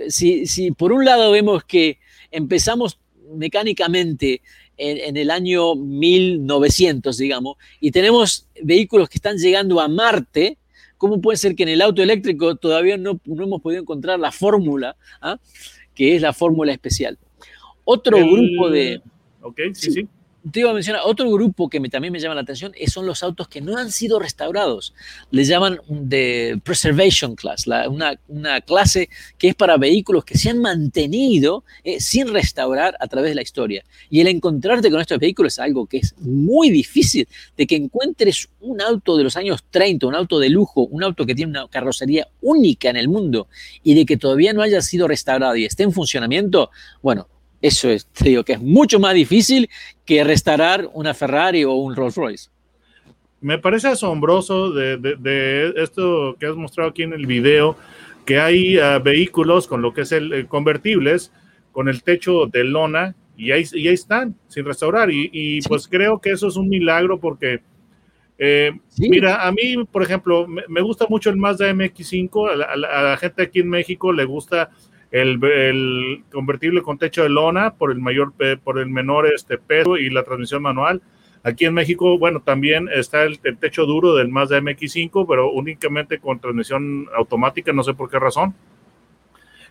si, 0.10 0.46
si 0.46 0.72
por 0.72 0.92
un 0.92 1.06
lado 1.06 1.32
vemos 1.32 1.64
que 1.64 2.00
empezamos 2.32 3.00
mecánicamente 3.34 4.42
en, 4.78 5.16
el 5.18 5.30
año 5.30 5.76
1900, 5.76 7.18
digamos, 7.18 7.58
y 7.80 7.92
tenemos 7.92 8.48
vehículos 8.62 9.10
que 9.10 9.18
están 9.18 9.38
llegando 9.38 9.80
a 9.80 9.88
Marte, 9.88 10.58
¿cómo 10.98 11.22
puede 11.22 11.38
ser 11.38 11.56
que 11.56 11.64
en 11.64 11.70
el 11.70 11.82
auto 11.82 12.02
eléctrico 12.02 12.56
todavía 12.56 12.98
no, 12.98 13.20
hemos 13.26 13.62
podido 13.62 13.82
encontrar 13.82 14.20
la 14.20 14.32
fórmula, 14.32 14.96
¿ah? 15.22 15.38
que 15.94 16.16
es 16.16 16.22
la 16.22 16.34
fórmula 16.34 16.72
especial? 16.72 17.18
Otro 17.84 18.18
grupo 18.18 18.70
de... 18.70 19.02
Ok, 19.42 19.60
sí, 19.74 19.92
sí 19.92 20.08
te 20.50 20.62
iba 20.62 20.72
a 20.72 20.74
mencionar, 20.74 21.02
otro 21.06 21.30
grupo 21.30 21.70
que 21.70 21.80
también 21.90 22.12
me 22.12 22.20
llama 22.20 22.36
la 22.36 22.42
atención 22.42 22.74
son 22.88 23.06
los 23.06 23.22
autos 23.24 23.48
que 23.48 23.62
no 23.62 23.78
han 23.78 23.92
sido 23.92 24.20
restaurados. 24.20 24.94
Le 25.30 25.44
llaman 25.44 25.80
de 25.88 26.60
Preservation 26.64 27.36
Class, 27.36 27.66
una, 27.68 28.62
clase 28.62 29.10
que 29.38 29.50
es 29.50 29.56
para 29.56 29.78
vehículos 29.78 30.26
que 30.26 30.38
se 30.38 30.50
han 30.50 30.60
mantenido 30.60 31.64
eh, 31.84 32.00
sin 32.00 32.28
restaurar 32.28 32.96
a 33.00 33.08
través 33.08 33.32
de 33.32 33.36
la 33.36 33.42
historia. 33.42 33.84
Y 34.10 34.22
el 34.22 34.28
encontrarte 34.28 34.90
con 34.90 35.00
estos 35.00 35.20
vehículos 35.20 35.54
es 35.54 35.60
algo 35.60 35.86
que 35.86 35.98
es 35.98 36.16
muy 36.18 36.70
difícil, 36.70 37.28
de 37.56 37.68
que 37.68 37.76
encuentres 37.76 38.50
un 38.60 38.82
auto 38.82 39.18
de 39.18 39.24
los 39.24 39.38
años 39.38 39.64
30, 39.70 40.08
un 40.08 40.16
auto 40.16 40.40
de 40.40 40.50
lujo, 40.50 40.86
un 40.86 41.04
auto 41.04 41.26
que 41.26 41.36
tiene 41.36 41.52
una 41.52 41.68
carrocería 41.68 42.28
única 42.42 42.90
en 42.90 42.98
el 42.98 43.08
mundo 43.08 43.48
y 43.84 43.94
de 43.94 44.06
que 44.06 44.18
todavía 44.18 44.54
no 44.54 44.62
haya 44.62 44.82
sido 44.82 45.08
restaurado 45.08 45.56
y 45.56 45.66
esté 45.66 45.84
en 45.84 45.92
funcionamiento, 45.92 46.72
bueno, 47.02 47.28
eso 47.62 47.90
es, 47.90 48.06
te 48.08 48.30
digo, 48.30 48.44
que 48.44 48.54
es 48.54 48.62
mucho 48.62 49.00
más 49.00 49.14
difícil 49.14 49.70
que 50.06 50.24
restaurar 50.24 50.90
una 50.94 51.14
Ferrari 51.14 51.64
o 51.64 51.74
un 51.74 51.96
Rolls 51.96 52.16
Royce. 52.16 52.50
Me 53.40 53.58
parece 53.58 53.88
asombroso 53.88 54.72
de, 54.72 55.74
esto 55.78 56.36
que 56.40 56.46
has 56.46 56.56
mostrado 56.56 56.90
aquí 56.90 57.04
en 57.04 57.14
el 57.14 57.26
video, 57.26 57.76
que 58.26 58.40
hay 58.40 58.78
ah, 58.78 59.00
vehículos 59.00 59.68
con 59.68 59.82
lo 59.82 59.94
que 59.94 60.02
es 60.02 60.12
el, 60.12 60.48
convertibles, 60.48 61.32
con 61.72 61.88
el 61.88 62.04
techo 62.04 62.46
de 62.48 62.64
lona, 62.64 63.16
y 63.38 63.52
ahí, 63.52 63.64
y 63.74 63.88
ahí 63.88 63.94
están, 63.94 64.36
sin 64.48 64.66
restaurar. 64.66 65.10
Y, 65.12 65.62
pues 65.68 65.88
creo 65.88 66.20
que 66.20 66.32
eso 66.32 66.48
es 66.48 66.56
un 66.56 66.70
milagro 66.70 67.20
porque, 67.20 67.62
eh, 68.38 68.72
mira, 68.98 69.48
a 69.48 69.52
mí, 69.52 69.84
por 69.92 70.04
ejemplo, 70.04 70.48
me, 70.48 70.82
gusta 70.82 71.08
mucho 71.10 71.32
el 71.32 71.38
Mazda 71.38 71.72
MX5, 71.72 72.64
a 72.64 72.76
la 72.76 73.18
gente 73.18 73.44
aquí 73.44 73.60
en 73.60 73.70
México 73.70 74.14
le 74.14 74.26
gusta 74.26 74.70
el, 75.12 76.24
convertible 76.32 76.82
con 76.82 76.98
techo 76.98 77.24
de 77.24 77.30
lona 77.30 77.74
por 77.74 77.92
el 77.92 78.00
mayor 78.00 78.34
por 78.64 78.80
el 78.80 78.90
menor 78.90 79.28
este 79.28 79.58
peso 79.58 79.98
y 79.98 80.10
la 80.10 80.24
transmisión 80.24 80.62
manual. 80.62 81.02
Aquí 81.44 81.66
en 81.66 81.74
México, 81.74 82.18
bueno, 82.18 82.42
también 82.42 82.88
está 82.94 83.24
el, 83.24 83.40
techo 83.40 83.86
duro 83.86 84.16
del 84.16 84.30
Mazda 84.30 84.60
MX5, 84.62 85.26
pero 85.28 85.52
únicamente 85.52 86.20
con 86.20 86.40
transmisión 86.40 87.08
automática, 87.16 87.74
no 87.74 87.84
sé 87.84 87.94
por 87.94 88.10
qué 88.10 88.20
razón. 88.20 88.54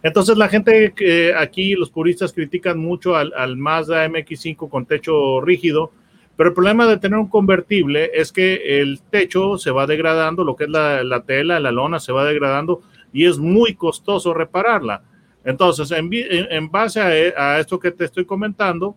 Entonces 0.03 0.37
la 0.37 0.49
gente 0.49 0.93
que 0.95 1.35
aquí, 1.35 1.75
los 1.75 1.91
puristas 1.91 2.33
critican 2.33 2.79
mucho 2.79 3.17
al, 3.17 3.33
al 3.37 3.57
Mazda 3.57 4.07
MX5 4.09 4.69
con 4.69 4.87
techo 4.87 5.41
rígido, 5.41 5.93
pero 6.37 6.49
el 6.49 6.55
problema 6.55 6.87
de 6.87 6.97
tener 6.97 7.19
un 7.19 7.29
convertible 7.29 8.11
es 8.15 8.33
que 8.33 8.81
el 8.81 9.01
techo 9.11 9.59
se 9.59 9.71
va 9.71 9.87
degradando, 9.87 10.43
lo 10.43 10.57
que 10.57 10.65
es 10.65 10.71
la, 10.71 11.05
la 11.05 11.23
tela, 11.23 11.61
la 11.61 11.71
lona 11.71 12.01
se 12.01 12.13
va 12.13 12.25
degradando 12.25 12.83
y 13.13 13.27
es 13.27 13.39
muy 13.39 13.75
costoso 13.75 14.35
repararla. 14.35 15.03
Entonces, 15.45 15.91
en, 15.93 16.71
base 16.71 17.01
a, 17.01 17.59
esto 17.59 17.79
que 17.79 17.91
te 17.91 18.05
estoy 18.05 18.25
comentando, 18.25 18.97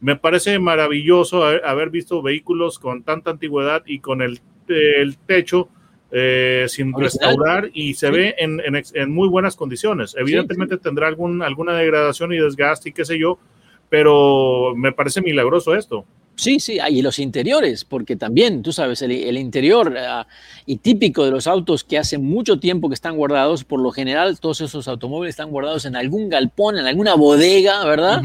me 0.00 0.16
parece 0.16 0.58
maravilloso 0.58 1.44
haber 1.44 1.90
visto 1.90 2.22
vehículos 2.22 2.78
con 2.78 3.02
tanta 3.02 3.30
antigüedad 3.30 3.82
y 3.86 3.98
con 4.00 4.22
el, 4.22 4.40
techo 5.26 5.68
eh, 6.10 6.66
sin 6.68 6.94
restaurar 6.94 7.70
y 7.74 7.94
se 7.94 8.10
ve 8.10 8.34
en, 8.38 9.10
muy 9.12 9.28
buenas 9.28 9.56
condiciones. 9.56 10.14
Evidentemente 10.18 10.78
tendrá 10.78 11.06
algún, 11.08 11.42
alguna 11.42 11.74
degradación 11.74 12.32
y 12.32 12.38
desgaste 12.38 12.90
y 12.90 12.92
qué 12.92 13.04
sé 13.04 13.18
yo, 13.18 13.38
pero 13.90 14.74
me 14.76 14.92
parece 14.92 15.20
milagroso 15.20 15.74
esto. 15.74 16.06
Sí, 16.36 16.58
sí, 16.58 16.78
y 16.90 17.02
los 17.02 17.20
interiores, 17.20 17.84
porque 17.84 18.16
también, 18.16 18.62
tú 18.62 18.72
sabes, 18.72 19.02
el, 19.02 19.38
interior 19.38 19.96
ah, 19.96 20.26
y 20.66 20.78
típico 20.78 21.24
de 21.24 21.30
los 21.30 21.46
autos 21.46 21.84
que 21.84 21.96
hace 21.96 22.18
mucho 22.18 22.58
tiempo 22.58 22.88
que 22.88 22.94
están 22.94 23.16
guardados, 23.16 23.62
por 23.62 23.80
lo 23.80 23.92
general 23.92 24.40
todos 24.40 24.60
esos 24.60 24.88
automóviles 24.88 25.34
están 25.34 25.50
guardados 25.50 25.84
en 25.84 25.94
algún 25.94 26.28
galpón, 26.28 26.76
en 26.76 26.86
alguna 26.86 27.14
bodega, 27.14 27.84
¿verdad? 27.84 28.20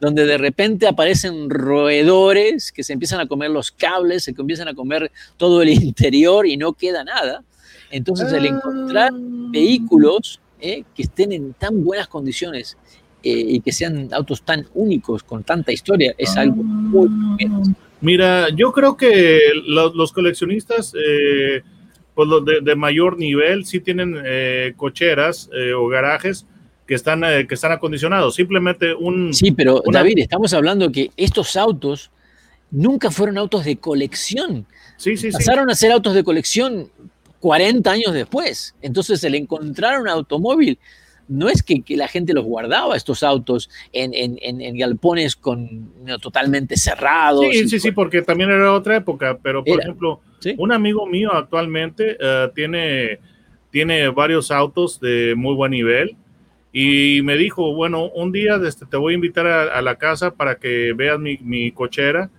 Donde 0.00 0.24
de 0.24 0.38
repente 0.38 0.86
aparecen 0.86 1.50
roedores 1.50 2.70
que 2.70 2.84
se 2.84 2.92
empiezan 2.92 3.20
a 3.20 3.26
comer 3.26 3.50
los 3.50 3.72
cables, 3.72 4.22
se 4.24 4.30
empiezan 4.30 4.68
a 4.68 4.74
comer 4.74 5.10
todo 5.36 5.60
el 5.62 5.68
interior 5.72 6.46
y 6.46 6.56
no 6.56 6.74
queda 6.74 7.02
nada. 7.02 7.42
Entonces, 7.90 8.32
el 8.32 8.46
encontrar 8.46 9.10
ah. 9.12 9.18
vehículos 9.50 10.40
eh, 10.60 10.84
que 10.94 11.02
estén 11.02 11.32
en 11.32 11.54
tan 11.54 11.82
buenas 11.82 12.06
condiciones 12.06 12.76
eh, 13.22 13.44
y 13.46 13.60
que 13.60 13.72
sean 13.72 14.08
autos 14.12 14.42
tan 14.42 14.66
únicos, 14.74 15.22
con 15.22 15.42
tanta 15.44 15.72
historia, 15.72 16.14
es 16.16 16.36
algo 16.36 16.62
muy, 16.62 17.08
Mira, 18.00 18.48
yo 18.50 18.72
creo 18.72 18.96
que 18.96 19.40
los, 19.66 20.12
coleccionistas, 20.12 20.94
eh, 20.94 21.62
pues 22.14 22.28
de, 22.62 22.76
mayor 22.76 23.18
nivel, 23.18 23.64
sí 23.66 23.80
tienen 23.80 24.16
eh, 24.24 24.72
cocheras 24.76 25.50
o 25.76 25.88
garajes 25.88 26.46
que 26.86 26.94
están, 26.94 27.22
que 27.46 27.54
están 27.54 27.72
acondicionados. 27.72 28.36
Simplemente 28.36 28.94
un... 28.94 29.34
Sí, 29.34 29.50
pero 29.50 29.82
David, 29.92 30.18
estamos 30.18 30.54
hablando 30.54 30.92
que 30.92 31.10
estos 31.16 31.56
autos 31.56 32.12
nunca 32.70 33.10
fueron 33.10 33.36
autos 33.36 33.64
de 33.64 33.76
colección. 33.76 34.64
Sí, 34.96 35.16
sí, 35.16 35.30
Pasaron 35.30 35.70
a 35.70 35.74
ser 35.74 35.92
autos 35.92 36.14
de 36.14 36.24
colección 36.24 36.90
40 37.40 37.90
años 37.90 38.12
después. 38.12 38.74
Entonces, 38.82 39.22
el 39.24 39.34
encontrar 39.34 40.00
un 40.00 40.08
automóvil 40.08 40.78
no 41.28 41.48
es 41.48 41.62
que, 41.62 41.82
la 41.96 42.08
gente 42.08 42.32
los 42.32 42.44
guardaba, 42.44 42.96
estos 42.96 43.22
autos, 43.22 43.70
en, 43.92 44.12
en, 44.14 44.76
galpones 44.76 45.36
con, 45.36 45.92
totalmente 46.20 46.76
cerrados. 46.76 47.46
Sí, 47.52 47.68
sí, 47.68 47.80
sí, 47.80 47.92
porque 47.92 48.22
también 48.22 48.50
era 48.50 48.72
otra 48.72 48.96
época, 48.96 49.38
pero 49.42 49.62
por 49.62 49.80
ejemplo, 49.80 50.20
un 50.56 50.72
amigo 50.72 51.06
mío 51.06 51.32
actualmente 51.32 52.16
eh, 52.18 52.48
tiene, 52.54 53.20
tiene 53.70 54.08
varios 54.08 54.50
autos 54.50 54.98
de 55.00 55.34
muy 55.36 55.54
buen 55.54 55.72
nivel 55.72 56.16
y 56.72 57.22
me 57.22 57.36
dijo, 57.36 57.74
bueno, 57.74 58.06
un 58.10 58.30
día 58.30 58.60
este, 58.64 58.86
te 58.86 58.96
voy 58.96 59.14
a 59.14 59.16
invitar 59.16 59.46
a, 59.46 59.80
la 59.82 59.96
casa 59.96 60.34
para 60.34 60.56
que 60.56 60.92
veas 60.92 61.18
mi, 61.18 61.38
mi 61.38 61.72
cochera. 61.72 62.30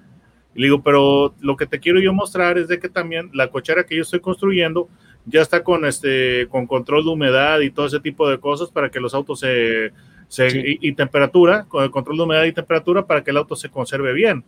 Y 0.55 0.62
le 0.62 0.67
digo, 0.67 0.84
pero 0.84 1.36
lo 1.41 1.58
que 1.58 1.65
te 1.65 1.79
quiero 1.79 2.00
yo 2.00 2.13
mostrar 2.13 2.58
es 2.58 2.67
de 2.67 2.79
que 2.79 2.89
también 2.89 3.31
la 3.34 3.50
cochera 3.50 3.84
que 3.84 3.96
yo 3.96 4.03
estoy 4.03 4.19
construyendo, 4.19 4.88
ya 5.26 5.42
está 5.42 5.64
con 5.64 5.86
este 5.86 6.48
con 6.50 6.66
control 6.66 7.04
de 7.04 7.12
humedad 7.12 7.60
y 7.60 7.72
todo 7.72 7.86
ese 7.86 8.00
tipo 8.00 8.30
de 8.30 8.40
cosas 8.40 8.70
para 8.70 8.90
que 8.90 9.00
los 9.00 9.14
autos 9.14 9.40
se, 9.40 9.92
y, 10.38 10.92
temperatura, 10.94 11.66
con 11.68 11.84
el 11.84 11.92
control 11.92 12.18
de 12.18 12.24
humedad 12.24 12.44
y 12.44 12.54
temperatura 12.54 13.06
para 13.06 13.24
que 13.24 13.32
el 13.32 13.38
auto 13.38 13.56
se 13.56 13.70
conserve 13.70 14.14
bien. 14.14 14.44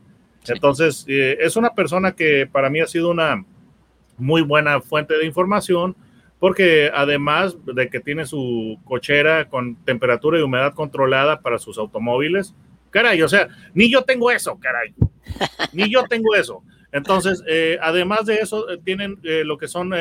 Entonces, 0.48 1.06
eh, 1.08 1.38
es 1.40 1.56
una 1.56 1.74
persona 1.74 2.14
que 2.14 2.48
para 2.48 2.70
mí 2.70 2.80
ha 2.80 2.88
sido 2.88 3.10
una 3.12 3.44
muy 4.18 4.42
buena 4.42 4.82
fuente 4.82 5.18
de 5.18 5.26
información 5.26 5.96
porque 6.40 6.92
además 6.94 7.56
de 7.66 7.90
que 7.90 8.00
tiene 8.00 8.26
su 8.26 8.80
cochera 8.84 9.48
con 9.48 9.76
temperatura 9.86 10.40
y 10.40 10.42
humedad 10.42 10.74
controlada 10.74 11.42
para 11.42 11.60
sus 11.60 11.78
automóviles, 11.78 12.56
caray, 12.90 13.22
o 13.22 13.30
sea, 13.30 13.48
ni 13.76 13.92
yo 13.92 14.04
tengo 14.04 14.32
eso, 14.32 14.58
caray, 14.60 14.94
ni 15.74 15.92
yo 15.92 16.04
tengo 16.04 16.34
eso. 16.34 16.64
Entonces, 16.92 17.44
eh, 17.48 17.78
además 17.82 18.26
de 18.26 18.38
eso, 18.38 18.70
eh, 18.70 18.80
tienen 18.84 19.20
lo 19.22 19.58
que 19.58 19.68
son 19.68 19.94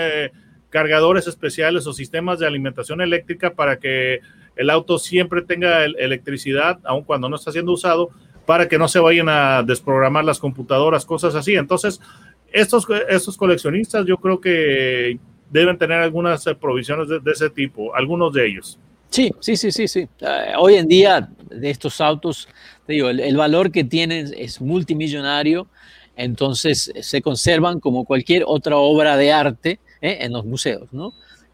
cargadores 0.71 1.27
especiales 1.27 1.87
o 1.87 1.93
sistemas 1.93 2.39
de 2.39 2.47
alimentación 2.47 3.01
eléctrica 3.01 3.55
para 3.55 3.79
que 3.79 4.21
el 4.57 4.71
auto 4.71 4.99
siempre 4.99 5.43
tenga 5.43 5.85
electricidad, 5.85 6.79
aun 6.85 7.05
cuando 7.05 7.29
no 7.29 7.37
está 7.37 7.53
siendo 7.53 7.73
usado, 7.73 8.11
para 8.47 8.69
que 8.69 8.79
no 8.79 8.89
se 8.89 8.99
vayan 8.99 9.29
a 9.29 9.63
desprogramar 9.63 10.25
las 10.25 10.39
computadoras, 10.39 11.05
cosas 11.05 11.35
así. 11.35 11.55
Entonces, 11.55 12.01
estos, 12.53 12.87
estos 13.09 13.37
coleccionistas 13.37 14.07
yo 14.07 14.17
creo 14.17 14.41
que 14.41 15.19
deben 15.51 15.79
tener 15.79 15.99
algunas 15.99 16.45
provisiones 16.61 17.09
de, 17.09 17.21
ese 17.31 17.51
tipo, 17.51 17.95
algunos 17.95 18.33
de 18.33 18.47
ellos. 18.47 18.79
Sí, 19.09 19.33
sí, 19.41 19.57
sí, 19.57 19.73
sí, 19.73 19.89
sí. 19.89 20.09
Eh, 20.21 20.53
hoy 20.57 20.77
en 20.77 20.87
día 20.87 21.29
de 21.49 21.71
estos 21.71 22.01
autos, 22.01 22.49
te 22.87 22.93
digo, 22.93 23.09
el, 23.09 23.37
valor 23.37 23.73
que 23.73 23.83
tienen 23.83 24.33
es 24.37 24.61
multimillonario, 24.61 25.67
entonces 26.17 26.93
se 27.01 27.23
conservan 27.23 27.81
como 27.81 28.05
cualquier 28.05 28.45
otra 28.47 28.77
obra 28.77 29.17
de 29.17 29.33
arte 29.33 29.81
¿eh? 30.01 30.19
en 30.21 30.33
los 30.33 30.45
museos. 30.45 30.89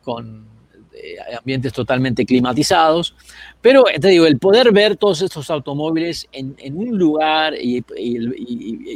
Con 0.02 0.46
eh, 0.92 1.16
ambientes 1.36 1.72
totalmente 1.72 2.24
climatizados. 2.24 3.14
Pero 3.60 3.84
te 4.00 4.08
digo, 4.08 4.26
el 4.26 4.38
poder 4.38 4.72
ver 4.72 4.96
todos 4.96 5.22
estos 5.22 5.50
automóviles 5.50 6.28
en, 6.32 6.56
un 6.76 6.98
lugar 6.98 7.54
y, 7.60 7.84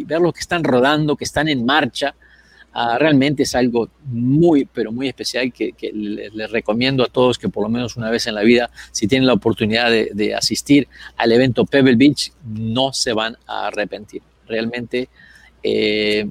ver 0.05 0.21
los 0.21 0.33
que 0.33 0.41
están 0.41 0.65
rodando, 0.65 1.17
que 1.17 1.25
están 1.25 1.49
en 1.49 1.65
marcha, 1.65 2.15
Ah, 2.73 2.99
realmente 2.99 3.43
es 3.43 3.55
algo 3.57 3.89
muy, 4.05 4.65
pero 4.65 4.93
muy 4.93 5.09
especial 5.09 5.53
que, 5.53 5.75
les, 5.93 6.51
recomiendo 6.53 7.03
a 7.03 7.07
todos 7.07 7.37
que 7.37 7.49
por 7.49 7.65
lo 7.65 7.69
menos 7.69 7.97
una 7.97 8.11
vez 8.11 8.29
en 8.29 8.37
la 8.37 8.43
vida, 8.43 8.71
si 8.93 9.09
tienen 9.09 9.27
la 9.27 9.33
oportunidad 9.33 9.91
de, 9.91 10.35
asistir 10.35 10.87
al 11.17 11.33
evento 11.33 11.67
Pebble 11.67 11.97
Beach, 11.97 12.33
no 12.45 12.93
se 12.93 13.13
van 13.13 13.37
a 13.47 13.67
arrepentir. 13.67 14.23
Realmente 14.47 15.09
eh, 15.65 16.25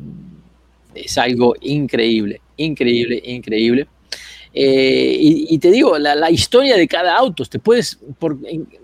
es 0.96 1.18
algo 1.18 1.56
increíble, 1.60 2.40
increíble, 2.64 3.22
increíble. 3.26 3.88
Eh, 4.52 5.16
y, 5.20 5.60
te 5.60 5.70
digo, 5.70 6.00
la, 6.00 6.32
historia 6.32 6.76
de 6.76 6.88
cada 6.88 7.16
auto, 7.16 7.46
te 7.46 7.60
puedes, 7.60 8.00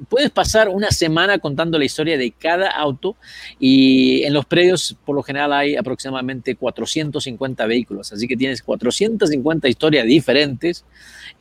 puedes 0.10 0.29
pasar 0.29 0.70
una 0.70 0.91
semana 0.91 1.39
contando 1.39 1.79
la 1.79 1.86
historia 1.86 2.17
de 2.17 2.32
cada 2.32 2.70
auto 2.70 3.15
y 3.60 4.24
en 4.24 4.34
los 4.34 4.46
predios 4.46 4.96
por 5.05 5.15
lo 5.15 5.24
general 5.24 5.53
hay 5.53 5.75
aproximadamente 5.75 6.55
450 6.55 7.65
vehículos, 7.65 8.13
así 8.13 8.27
que 8.27 8.38
tienes 8.38 8.62
450 8.62 9.67
historias 9.67 10.05
diferentes. 10.05 10.86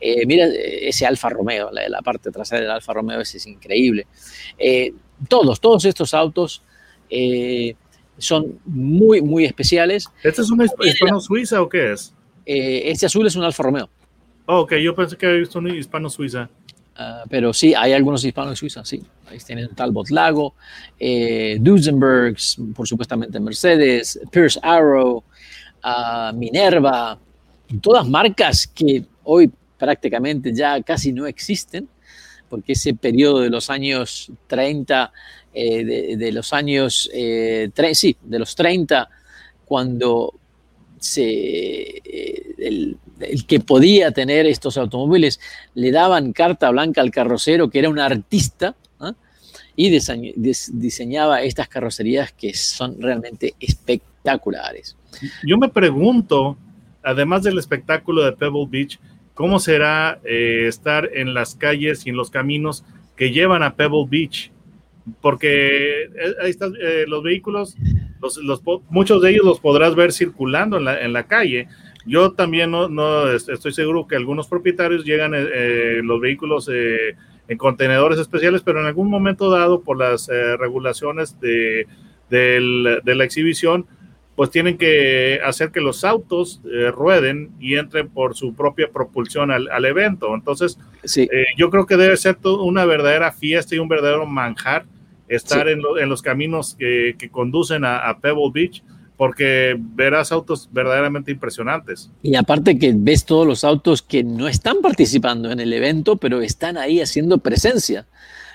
Eh, 0.01 0.25
mira 0.27 0.47
ese 0.47 1.05
Alfa 1.05 1.29
Romeo, 1.29 1.71
la, 1.71 2.01
parte 2.01 2.31
trasera 2.31 2.63
del 2.63 2.71
Alfa 2.71 2.95
Romeo, 2.95 3.21
ese 3.21 3.37
es 3.37 3.47
increíble. 3.47 4.07
Eh, 4.59 4.95
todos, 5.29 5.61
todos 5.61 5.85
estos 5.85 6.15
autos 6.15 6.63
son 8.17 8.59
muy, 8.65 9.21
muy 9.21 9.45
especiales. 9.45 10.09
¿Este 10.23 10.41
es 10.41 10.51
un 10.51 10.63
hispano 10.63 11.21
suiza 11.21 11.61
o 11.61 11.69
qué 11.69 11.93
es? 11.93 12.15
Este 12.45 13.07
azul 13.07 13.27
es 13.27 13.37
un 13.37 13.45
Alfa 13.45 13.63
Romeo. 13.63 13.89
Oh, 14.47 14.61
ok, 14.61 14.75
yo 14.75 14.95
pensé 14.95 15.17
que 15.17 15.27
había 15.27 15.39
visto 15.39 15.59
un 15.59 15.75
hispano 15.75 16.11
suiza. 16.11 16.49
Ah, 16.97 17.25
pero 17.29 17.53
sí, 17.53 17.75
hay 17.75 17.93
algunos 17.93 18.25
hispanos 18.25 18.59
suizos, 18.59 18.89
sí. 18.89 19.03
Ahí 19.27 19.39
tienen 19.39 19.75
Talbot 19.75 20.11
Lago, 20.11 20.55
eh, 20.99 21.57
Duesenberg, 21.61 22.37
por 22.75 22.87
supuestamente 22.87 23.41
Mercedes, 23.41 24.21
Pierce 24.31 24.61
Arrow, 24.63 25.25
ah, 25.83 26.33
Minerva, 26.35 27.19
todas 27.81 28.09
marcas 28.09 28.67
que 28.67 29.05
hoy 29.25 29.51
prácticamente 29.77 30.55
ya 30.55 30.81
casi 30.83 31.13
no 31.13 31.27
existen, 31.27 31.89
porque 32.49 32.75
ese 32.75 32.95
periodo 32.95 33.41
de 33.41 33.51
los 33.51 33.71
años 33.71 34.31
30, 34.47 35.13
eh, 35.53 36.17
de, 36.17 36.33
los 36.33 36.53
años, 36.53 37.11
eh, 37.13 37.71
sí, 37.93 38.17
de 38.23 38.39
los 38.39 38.55
30, 38.55 39.09
cuando 39.65 40.35
eh, 41.17 42.55
el, 42.59 42.97
que 43.47 43.61
podía 43.61 44.11
tener 44.11 44.47
estos 44.47 44.77
automóviles 44.77 45.41
le 45.75 45.91
daban 45.91 46.33
carta 46.33 46.71
blanca 46.71 47.01
al 47.01 47.11
carrocero, 47.11 47.71
que 47.71 47.79
era 47.79 47.89
un 47.89 47.99
artista, 47.99 48.75
¿ah? 49.01 49.15
y 49.77 49.91
diseñaba 49.91 51.43
estas 51.43 51.69
carrocerías 51.69 52.33
que 52.33 52.55
son 52.55 53.01
realmente 53.01 53.55
espectaculares. 53.61 54.97
Yo 55.45 55.59
me 55.59 55.69
pregunto, 55.69 56.57
además 57.03 57.43
del 57.43 57.59
espectáculo 57.59 58.25
de 58.25 58.33
Pebble 58.33 58.67
Beach, 58.69 58.99
¿cómo 59.35 59.59
será 59.59 60.21
eh, 60.25 60.67
estar 60.69 61.11
en 61.15 61.35
las 61.35 61.55
calles 61.55 62.07
y 62.07 62.11
en 62.11 62.17
los 62.17 62.31
caminos 62.31 62.85
que 63.17 63.31
llevan 63.31 63.63
a 63.63 63.75
Pebble 63.75 64.07
Beach? 64.09 64.51
Porque 65.21 66.05
eh, 66.05 66.35
ahí 66.43 66.51
están 66.51 66.73
los 67.07 67.23
vehículos 67.23 67.77
muchos 68.89 69.23
de 69.23 69.31
ellos 69.31 69.45
los 69.45 69.61
podrás 69.61 69.95
ver 69.95 70.13
circulando 70.13 70.77
en 70.79 71.13
la, 71.13 71.27
calle. 71.27 71.69
Yo 72.07 72.33
también 72.33 72.71
no, 72.71 73.31
estoy 73.31 73.73
seguro 73.73 74.07
que 74.07 74.17
algunos 74.17 74.47
propietarios 74.47 75.05
llegan 75.05 75.35
eh, 75.35 75.47
eh, 75.53 76.01
los 76.03 76.21
vehículos 76.21 76.69
eh, 76.73 77.17
en 77.49 77.59
contenedores 77.59 78.19
especiales, 78.19 78.63
pero 78.63 78.81
en 78.81 78.87
algún 78.87 79.09
momento 79.09 79.51
dado 79.51 79.83
por 79.83 79.99
las 79.99 80.29
regulaciones 80.59 81.39
de, 81.41 81.87
la 82.31 83.25
exhibición, 83.25 83.87
pues 84.35 84.51
tienen 84.51 84.77
que 84.77 85.41
hacer 85.45 85.71
que 85.71 85.81
los 85.81 86.05
autos 86.05 86.61
rueden 86.93 87.53
y 87.61 87.77
entren 87.77 88.09
por 88.09 88.35
su 88.35 88.55
propia 88.55 88.91
propulsión 88.91 89.51
al, 89.51 89.85
evento. 89.85 90.35
Entonces, 90.35 90.79
yo 91.57 91.71
creo 91.71 91.87
que 91.87 91.97
debe 91.97 92.17
ser 92.17 92.39
una 92.45 92.85
verdadera 92.87 93.31
fiesta 93.31 93.75
y 93.75 93.79
un 93.79 93.89
verdadero 93.89 94.27
manjar 94.27 94.87
estar 95.29 95.69
en, 95.69 95.81
los 95.81 96.23
caminos 96.23 96.75
que, 96.79 97.17
conducen 97.31 97.85
a, 97.85 98.19
Pebble 98.21 98.51
Beach, 98.53 98.83
porque 99.17 99.77
verás 99.79 100.33
autos 100.33 100.69
verdaderamente 100.73 101.31
impresionantes. 101.31 102.11
Y 102.23 102.35
aparte 102.35 102.79
que 102.79 102.93
ves 102.97 103.25
todos 103.25 103.47
los 103.47 103.63
autos 103.65 104.03
que 104.03 104.25
no 104.25 104.49
están 104.49 104.81
participando 104.83 105.51
en 105.51 105.61
el 105.61 105.73
evento, 105.73 106.17
pero 106.17 106.41
están 106.41 106.77
ahí 106.77 107.01
haciendo 107.01 107.39
presencia, 107.39 108.07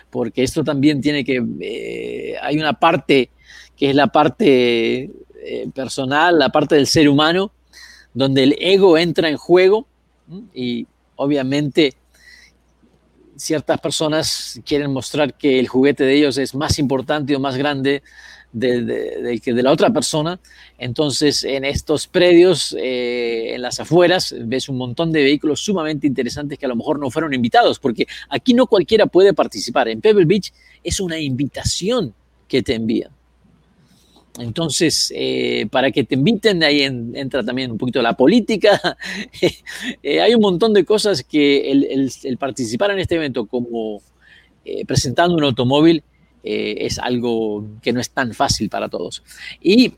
porque 0.10 0.43
esto 0.43 0.63
también 0.63 1.01
tiene 1.01 1.23
que, 1.23 1.43
eh, 1.62 2.36
hay 2.41 2.58
una 2.58 2.73
parte 2.73 3.29
que 3.77 3.91
es 3.91 3.95
la 3.95 4.08
parte 4.08 5.10
eh, 5.41 5.69
personal, 5.73 6.38
la 6.38 6.49
parte 6.49 6.75
del 6.75 6.88
ser 6.88 7.08
humano, 7.08 7.51
donde 8.13 8.43
el 8.43 8.55
ego 8.60 8.97
entra 8.97 9.29
en 9.29 9.38
juego 9.38 9.88
y 10.53 10.86
obviamente 11.15 11.93
ciertas 13.39 13.80
personas 13.80 14.60
quieren 14.65 14.91
mostrar 14.91 15.34
que 15.34 15.60
el 15.60 15.67
juguete 15.67 16.04
de 16.04 16.13
ellos 16.15 16.38
es 16.38 16.54
más 16.54 16.78
importante 16.78 17.36
o 17.36 17.39
más 17.39 17.56
grande 17.58 18.04
del 18.52 19.41
que 19.41 19.54
de 19.54 19.63
la 19.63 19.71
otra 19.71 19.91
persona. 19.91 20.39
Entonces, 20.78 21.43
en 21.43 21.65
estos 21.65 22.08
predios, 22.08 22.75
eh, 22.78 23.54
en 23.54 23.62
las 23.62 23.80
afueras, 23.80 24.36
ves 24.38 24.69
un 24.69 24.78
montón 24.78 25.12
de 25.12 25.23
vehículos 25.23 25.62
sumamente 25.62 26.08
interesantes 26.08 26.58
que 26.58 26.65
a 26.65 26.69
lo 26.69 26.75
mejor 26.75 26.99
no 26.99 27.10
fueron 27.10 27.34
invitados, 27.34 27.80
porque 27.80 28.08
aquí 28.30 28.54
no 28.54 28.67
cualquiera 28.67 29.06
puede 29.06 29.34
participar. 29.34 29.88
En 29.88 30.02
Pebble 30.02 30.25
Beach 30.25 30.52
es 30.84 30.99
una 30.99 31.19
invitación 31.19 32.13
que 32.47 32.62
te 32.63 32.75
envían. 32.75 33.18
Entonces, 34.39 35.12
eh, 35.15 35.67
para 35.69 35.91
que 35.91 36.04
te 36.04 36.15
inviten, 36.15 36.63
ahí 36.63 36.82
entra 36.82 37.43
también 37.43 37.71
un 37.71 37.78
poquito 37.78 38.02
la 38.02 38.13
política. 38.13 38.80
Eh, 40.04 40.21
hay 40.21 40.34
un 40.34 40.41
montón 40.41 40.73
de 40.73 40.84
cosas 40.84 41.23
que 41.23 41.71
el, 41.71 42.38
participar 42.38 42.91
en 42.91 42.99
este 42.99 43.15
evento 43.15 43.45
como 43.45 44.02
eh, 44.65 44.86
presentando 44.86 45.36
un 45.36 45.43
automóvil 45.43 46.04
es 46.43 46.99
algo 46.99 47.65
que 47.82 47.91
no 47.93 47.99
es 47.99 48.10
tan 48.10 48.34
fácil 48.34 48.69
para 48.69 48.88
todos. 48.89 49.23
Y 49.62 49.93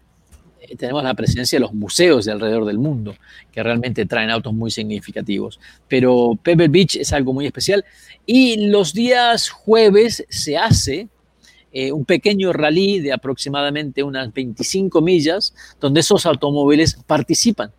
tenemos 0.77 1.04
la 1.04 1.13
presencia 1.13 1.58
de 1.58 1.62
los 1.62 1.73
museos 1.73 2.25
de 2.25 2.32
alrededor 2.32 2.65
del 2.65 2.77
mundo, 2.77 3.15
que 3.51 3.63
realmente 3.63 4.06
traen 4.06 4.30
autos 4.30 4.54
muy 4.54 4.71
significativos. 4.71 5.60
Pero 5.88 6.38
Pebble 6.41 6.67
Beach 6.67 6.95
es 6.97 7.13
algo 7.13 7.34
muy 7.34 7.45
especial. 7.45 7.86
Y 8.25 8.67
los 8.67 8.93
días 8.93 9.49
jueves 9.49 10.25
se 10.30 10.58
hace 10.58 11.08
eh, 11.73 11.91
un 11.91 12.03
pequeño 12.03 12.51
rally 12.51 12.99
de 12.99 13.13
aproximadamente 13.13 14.03
unas 14.03 14.34
25 14.34 15.01
millas, 15.01 15.53
donde 15.79 16.01
esos 16.01 16.25
automóviles 16.25 16.97
participan 17.07 17.71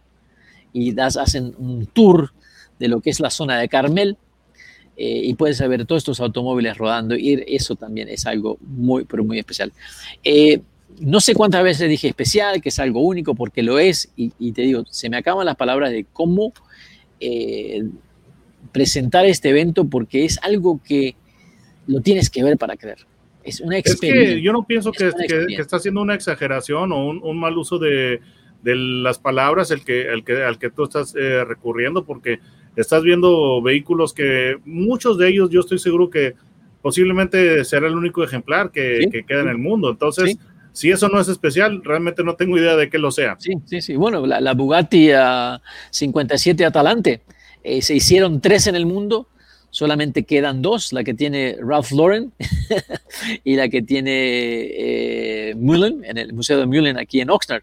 y 0.73 0.93
das, 0.93 1.19
hacen 1.19 1.55
un 1.59 1.85
tour 1.87 2.33
de 2.79 2.89
lo 2.89 3.01
que 3.01 3.11
es 3.11 3.21
la 3.21 3.29
zona 3.29 3.59
de 3.59 3.69
Carmel 3.69 4.17
eh, 4.97 5.21
y 5.25 5.35
puedes 5.35 5.61
ver 5.69 5.85
todos 5.85 6.01
estos 6.01 6.21
automóviles 6.21 6.79
rodando 6.79 7.17
y 7.17 7.45
eso 7.47 7.77
también 7.77 8.09
es 8.09 8.25
algo 8.25 8.57
muy, 8.63 9.05
pero 9.05 9.25
muy 9.25 9.39
especial. 9.39 9.73
Eh, 10.25 10.61
no 10.99 11.21
sé 11.21 11.35
cuántas 11.35 11.63
veces 11.63 11.89
dije 11.89 12.09
especial, 12.09 12.63
que 12.63 12.71
es 12.71 12.79
algo 12.79 13.01
único, 13.01 13.35
porque 13.35 13.63
lo 13.63 13.79
es, 13.79 14.11
y, 14.17 14.33
y 14.39 14.53
te 14.53 14.63
digo, 14.63 14.85
se 14.91 15.11
me 15.11 15.19
acaban 15.19 15.45
las 15.45 15.57
palabras 15.57 15.91
de 15.91 16.07
cómo 16.13 16.53
presentar 18.73 19.27
este 19.27 19.51
evento, 19.51 19.85
porque 19.85 20.25
es 20.25 20.39
algo 20.43 20.81
que 20.83 21.15
lo 21.87 22.01
tienes 22.01 22.31
que 22.31 22.43
ver 22.43 22.59
para 22.59 22.77
creer. 22.77 23.07
Es 23.45 23.61
una 23.61 23.79
experiencia. 23.79 24.39
yo 24.39 24.53
no 24.53 24.67
pienso 24.67 24.93
que, 24.93 25.13
está 25.59 25.77
haciendo 25.77 26.01
una 26.01 26.15
exageración 26.15 26.93
o 26.93 27.09
un, 27.09 27.39
mal 27.39 27.57
uso 27.57 27.79
de, 27.79 28.21
las 28.63 29.19
palabras 29.19 29.71
el 29.71 29.85
que, 29.85 30.13
el 30.13 30.25
que, 30.25 30.43
al 30.45 30.59
que 30.59 30.71
tú 30.71 30.85
estás 30.85 31.15
eh, 31.17 31.45
recurriendo, 31.45 32.05
porque 32.05 32.39
estás 32.77 33.03
viendo 33.03 33.61
vehículos 33.61 34.13
que 34.13 34.57
muchos 34.65 35.19
de 35.19 35.29
ellos 35.29 35.51
yo 35.51 35.61
estoy 35.61 35.79
seguro 35.79 36.11
que 36.11 36.35
posiblemente 36.81 37.65
será 37.65 37.87
el 37.87 37.97
único 37.97 38.25
ejemplar 38.25 38.71
que, 38.71 39.25
queda 39.27 39.41
en 39.41 39.49
el 39.49 39.59
mundo. 39.59 39.91
Entonces, 39.91 40.37
si 40.73 40.91
eso 40.91 41.09
no 41.09 41.21
es 41.21 41.29
especial, 41.29 41.83
realmente 41.85 42.25
no 42.25 42.35
tengo 42.35 42.59
idea 42.59 42.77
de 42.77 42.91
qué 42.91 42.99
lo 42.99 43.11
sea. 43.11 43.37
Sí, 43.39 43.53
sí, 43.65 43.81
sí. 43.81 43.97
Bueno, 43.97 44.27
la, 44.27 44.55
Bugatti 44.55 45.11
57 45.91 46.65
Atalante, 46.65 47.23
eh, 47.63 47.83
se 47.83 47.95
hicieron 47.95 48.41
tres 48.41 48.67
en 48.67 48.75
el 48.75 48.87
mundo 48.87 49.29
solamente 49.73 50.25
quedan 50.25 50.61
dos, 50.61 50.93
la 50.93 51.03
que 51.03 51.15
tiene 51.15 51.57
Ralph 51.59 51.93
Lauren 51.93 52.31
y 53.45 53.57
la 53.57 53.71
que 53.71 53.81
tiene 53.81 54.13
eh, 54.13 55.55
Mullen, 55.57 56.05
en 56.05 56.19
el 56.19 56.35
Museo 56.35 56.59
de 56.59 56.67
Mullen 56.67 56.99
aquí 56.99 57.23
en 57.23 57.31
Oxnard. 57.31 57.63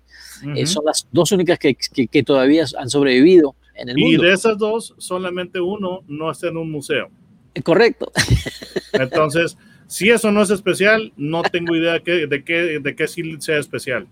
Eh, 0.55 0.65
son 0.65 0.85
las 0.85 1.07
dos 1.11 1.31
únicas 1.31 1.59
que, 1.59 1.75
que, 1.75 2.23
todavía 2.23 2.65
han 2.77 2.89
sobrevivido 2.89 3.55
en 3.75 3.89
el 3.89 3.97
mundo. 3.97 4.23
Y 4.23 4.27
de 4.27 4.33
esas 4.33 4.57
dos, 4.57 4.95
solamente 4.97 5.61
uno 5.61 6.01
no 6.07 6.31
está 6.31 6.47
en 6.47 6.57
un 6.57 6.71
museo. 6.71 7.09
Eh, 7.53 7.61
correcto. 7.61 8.11
Entonces, 8.93 9.55
si 9.85 10.09
eso 10.09 10.31
no 10.31 10.41
es 10.41 10.49
especial, 10.49 11.13
no 11.15 11.43
tengo 11.43 11.75
idea 11.75 11.93
de 11.93 12.01
qué, 12.01 12.25
de 12.25 12.43
qué, 12.43 12.79
de 12.79 12.95
qué 12.95 13.07
sí 13.07 13.21
sea 13.39 13.59
especial. 13.59 14.07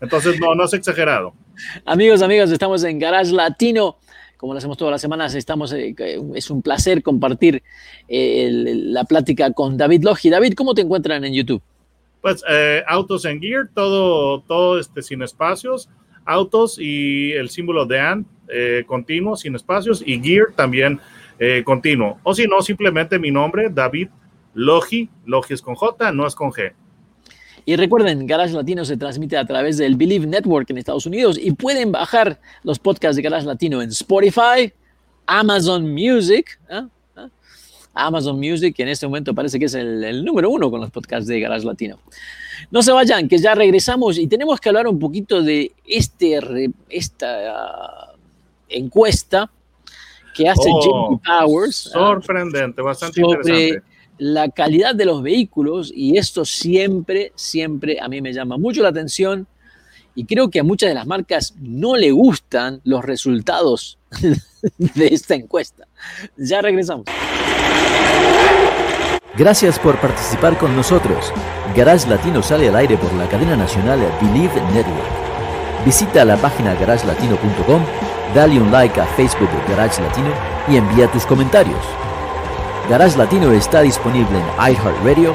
Entonces, 0.00 0.40
no, 0.40 0.54
no 0.54 0.64
es 0.64 0.72
exagerado. 0.72 1.34
Amigos, 1.84 2.22
amigos, 2.22 2.50
estamos 2.50 2.82
en 2.84 2.98
Garage 2.98 3.32
Latino 3.32 3.98
como 4.36 4.52
lo 4.52 4.58
hacemos 4.58 4.76
todas 4.76 4.92
las 4.92 5.00
semanas, 5.00 5.34
estamos, 5.34 5.72
eh, 5.72 5.94
es 6.34 6.50
un 6.50 6.62
placer 6.62 7.02
compartir 7.02 7.62
eh, 8.08 8.48
la 8.52 9.04
plática 9.04 9.52
con 9.52 9.76
David 9.76 10.04
Logi. 10.04 10.30
David, 10.30 10.54
¿cómo 10.54 10.74
te 10.74 10.82
encuentran 10.82 11.24
en 11.24 11.32
YouTube? 11.32 11.62
Pues 12.20 12.42
eh, 12.48 12.82
Autos 12.86 13.24
en 13.24 13.40
Gear, 13.40 13.68
todo, 13.74 14.40
todo 14.42 14.78
este, 14.78 15.02
sin 15.02 15.22
espacios. 15.22 15.88
autos 16.24 16.78
y 16.78 17.32
el 17.32 17.50
símbolo 17.50 17.86
de 17.86 18.00
AND 18.00 18.26
continuo, 18.86 19.36
sin 19.36 19.54
espacios, 19.54 20.02
y 20.04 20.20
Gear 20.20 20.46
también 20.54 21.00
continuo. 21.64 22.18
O 22.22 22.34
si 22.34 22.46
no, 22.46 22.62
simplemente 22.62 23.18
mi 23.18 23.30
nombre, 23.30 23.68
David 23.70 24.08
Logi. 24.54 25.08
Logi 25.24 25.54
es 25.54 25.62
con 25.62 25.74
J, 25.74 26.12
no 26.12 26.26
es 26.26 26.34
con 26.34 26.50
G. 26.50 26.72
Y 27.68 27.74
recuerden, 27.74 28.28
Garage 28.28 28.54
Latino 28.54 28.84
se 28.84 28.96
transmite 28.96 29.36
a 29.36 29.44
través 29.44 29.76
del 29.76 29.96
Believe 29.96 30.24
Network 30.24 30.70
en 30.70 30.78
Estados 30.78 31.04
Unidos 31.04 31.36
y 31.36 31.50
pueden 31.50 31.90
bajar 31.90 32.38
los 32.62 32.78
podcasts 32.78 33.16
de 33.16 33.22
Garage 33.22 33.44
Latino 33.44 33.82
en 33.82 33.88
Spotify, 33.90 34.72
Amazon 35.26 35.92
Music. 35.92 36.60
¿ah? 36.70 36.86
¿Ah? 37.16 37.28
Amazon 37.92 38.38
Music, 38.38 38.76
que 38.76 38.84
en 38.84 38.90
este 38.90 39.04
momento 39.08 39.34
parece 39.34 39.58
que 39.58 39.64
es 39.64 39.74
el, 39.74 40.24
número 40.24 40.48
uno 40.48 40.70
con 40.70 40.80
los 40.80 40.92
podcasts 40.92 41.26
de 41.26 41.40
Garage 41.40 41.66
Latino. 41.66 41.98
No 42.70 42.82
se 42.82 42.92
vayan, 42.92 43.26
que 43.28 43.38
ya 43.38 43.56
regresamos 43.56 44.16
y 44.16 44.28
tenemos 44.28 44.60
que 44.60 44.68
hablar 44.68 44.86
un 44.86 45.00
poquito 45.00 45.42
de 45.42 45.72
este, 45.84 46.70
esta 46.88 48.14
encuesta 48.68 49.50
que 50.36 50.48
hace 50.48 50.70
Oh, 50.72 51.20
Powers. 51.20 51.88
¿ah? 51.88 51.98
Sorprendente, 51.98 52.80
bastante 52.80 53.20
sobre 53.20 53.38
interesante. 53.38 53.95
La 54.18 54.48
calidad 54.48 54.94
de 54.94 55.04
los 55.04 55.22
vehículos 55.22 55.92
y 55.94 56.16
esto 56.16 56.44
siempre, 56.44 57.32
siempre 57.34 57.98
a 58.00 58.08
mí 58.08 58.20
me 58.20 58.32
llama 58.32 58.56
mucho 58.56 58.82
la 58.82 58.88
atención 58.88 59.46
y 60.14 60.24
creo 60.24 60.50
que 60.50 60.60
a 60.60 60.64
muchas 60.64 60.88
de 60.88 60.94
las 60.94 61.06
marcas 61.06 61.54
no 61.60 61.96
le 61.96 62.10
gustan 62.10 62.80
los 62.84 63.04
resultados 63.04 63.98
de 64.78 65.06
esta 65.08 65.34
encuesta. 65.34 65.86
Ya 66.36 66.62
regresamos. 66.62 67.04
Gracias 69.36 69.78
por 69.78 70.00
participar 70.00 70.56
con 70.56 70.74
nosotros. 70.74 71.30
Garage 71.76 72.08
Latino 72.08 72.42
sale 72.42 72.68
al 72.68 72.76
aire 72.76 72.96
por 72.96 73.12
la 73.12 73.28
cadena 73.28 73.54
nacional 73.54 74.00
Believe 74.22 74.54
Network. 74.72 75.26
Visita 75.84 76.24
la 76.24 76.38
página 76.38 76.74
garagelatino.com, 76.74 77.84
dale 78.34 78.58
un 78.58 78.72
like 78.72 78.98
a 78.98 79.04
Facebook 79.08 79.50
de 79.50 79.74
Garage 79.74 80.00
Latino 80.00 80.32
y 80.68 80.76
envía 80.76 81.12
tus 81.12 81.26
comentarios. 81.26 82.05
Garage 82.88 83.18
Latino 83.18 83.50
está 83.50 83.80
disponible 83.80 84.38
en 84.38 84.72
iHeartRadio, 84.72 85.34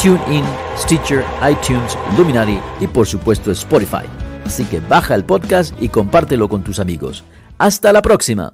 TuneIn, 0.00 0.44
Stitcher, 0.78 1.24
iTunes, 1.42 1.98
Luminary 2.16 2.60
y 2.80 2.86
por 2.86 3.06
supuesto 3.06 3.50
Spotify. 3.50 4.06
Así 4.46 4.64
que 4.64 4.78
baja 4.80 5.14
el 5.14 5.24
podcast 5.24 5.74
y 5.82 5.88
compártelo 5.88 6.48
con 6.48 6.62
tus 6.62 6.78
amigos. 6.78 7.24
Hasta 7.58 7.92
la 7.92 8.00
próxima. 8.00 8.53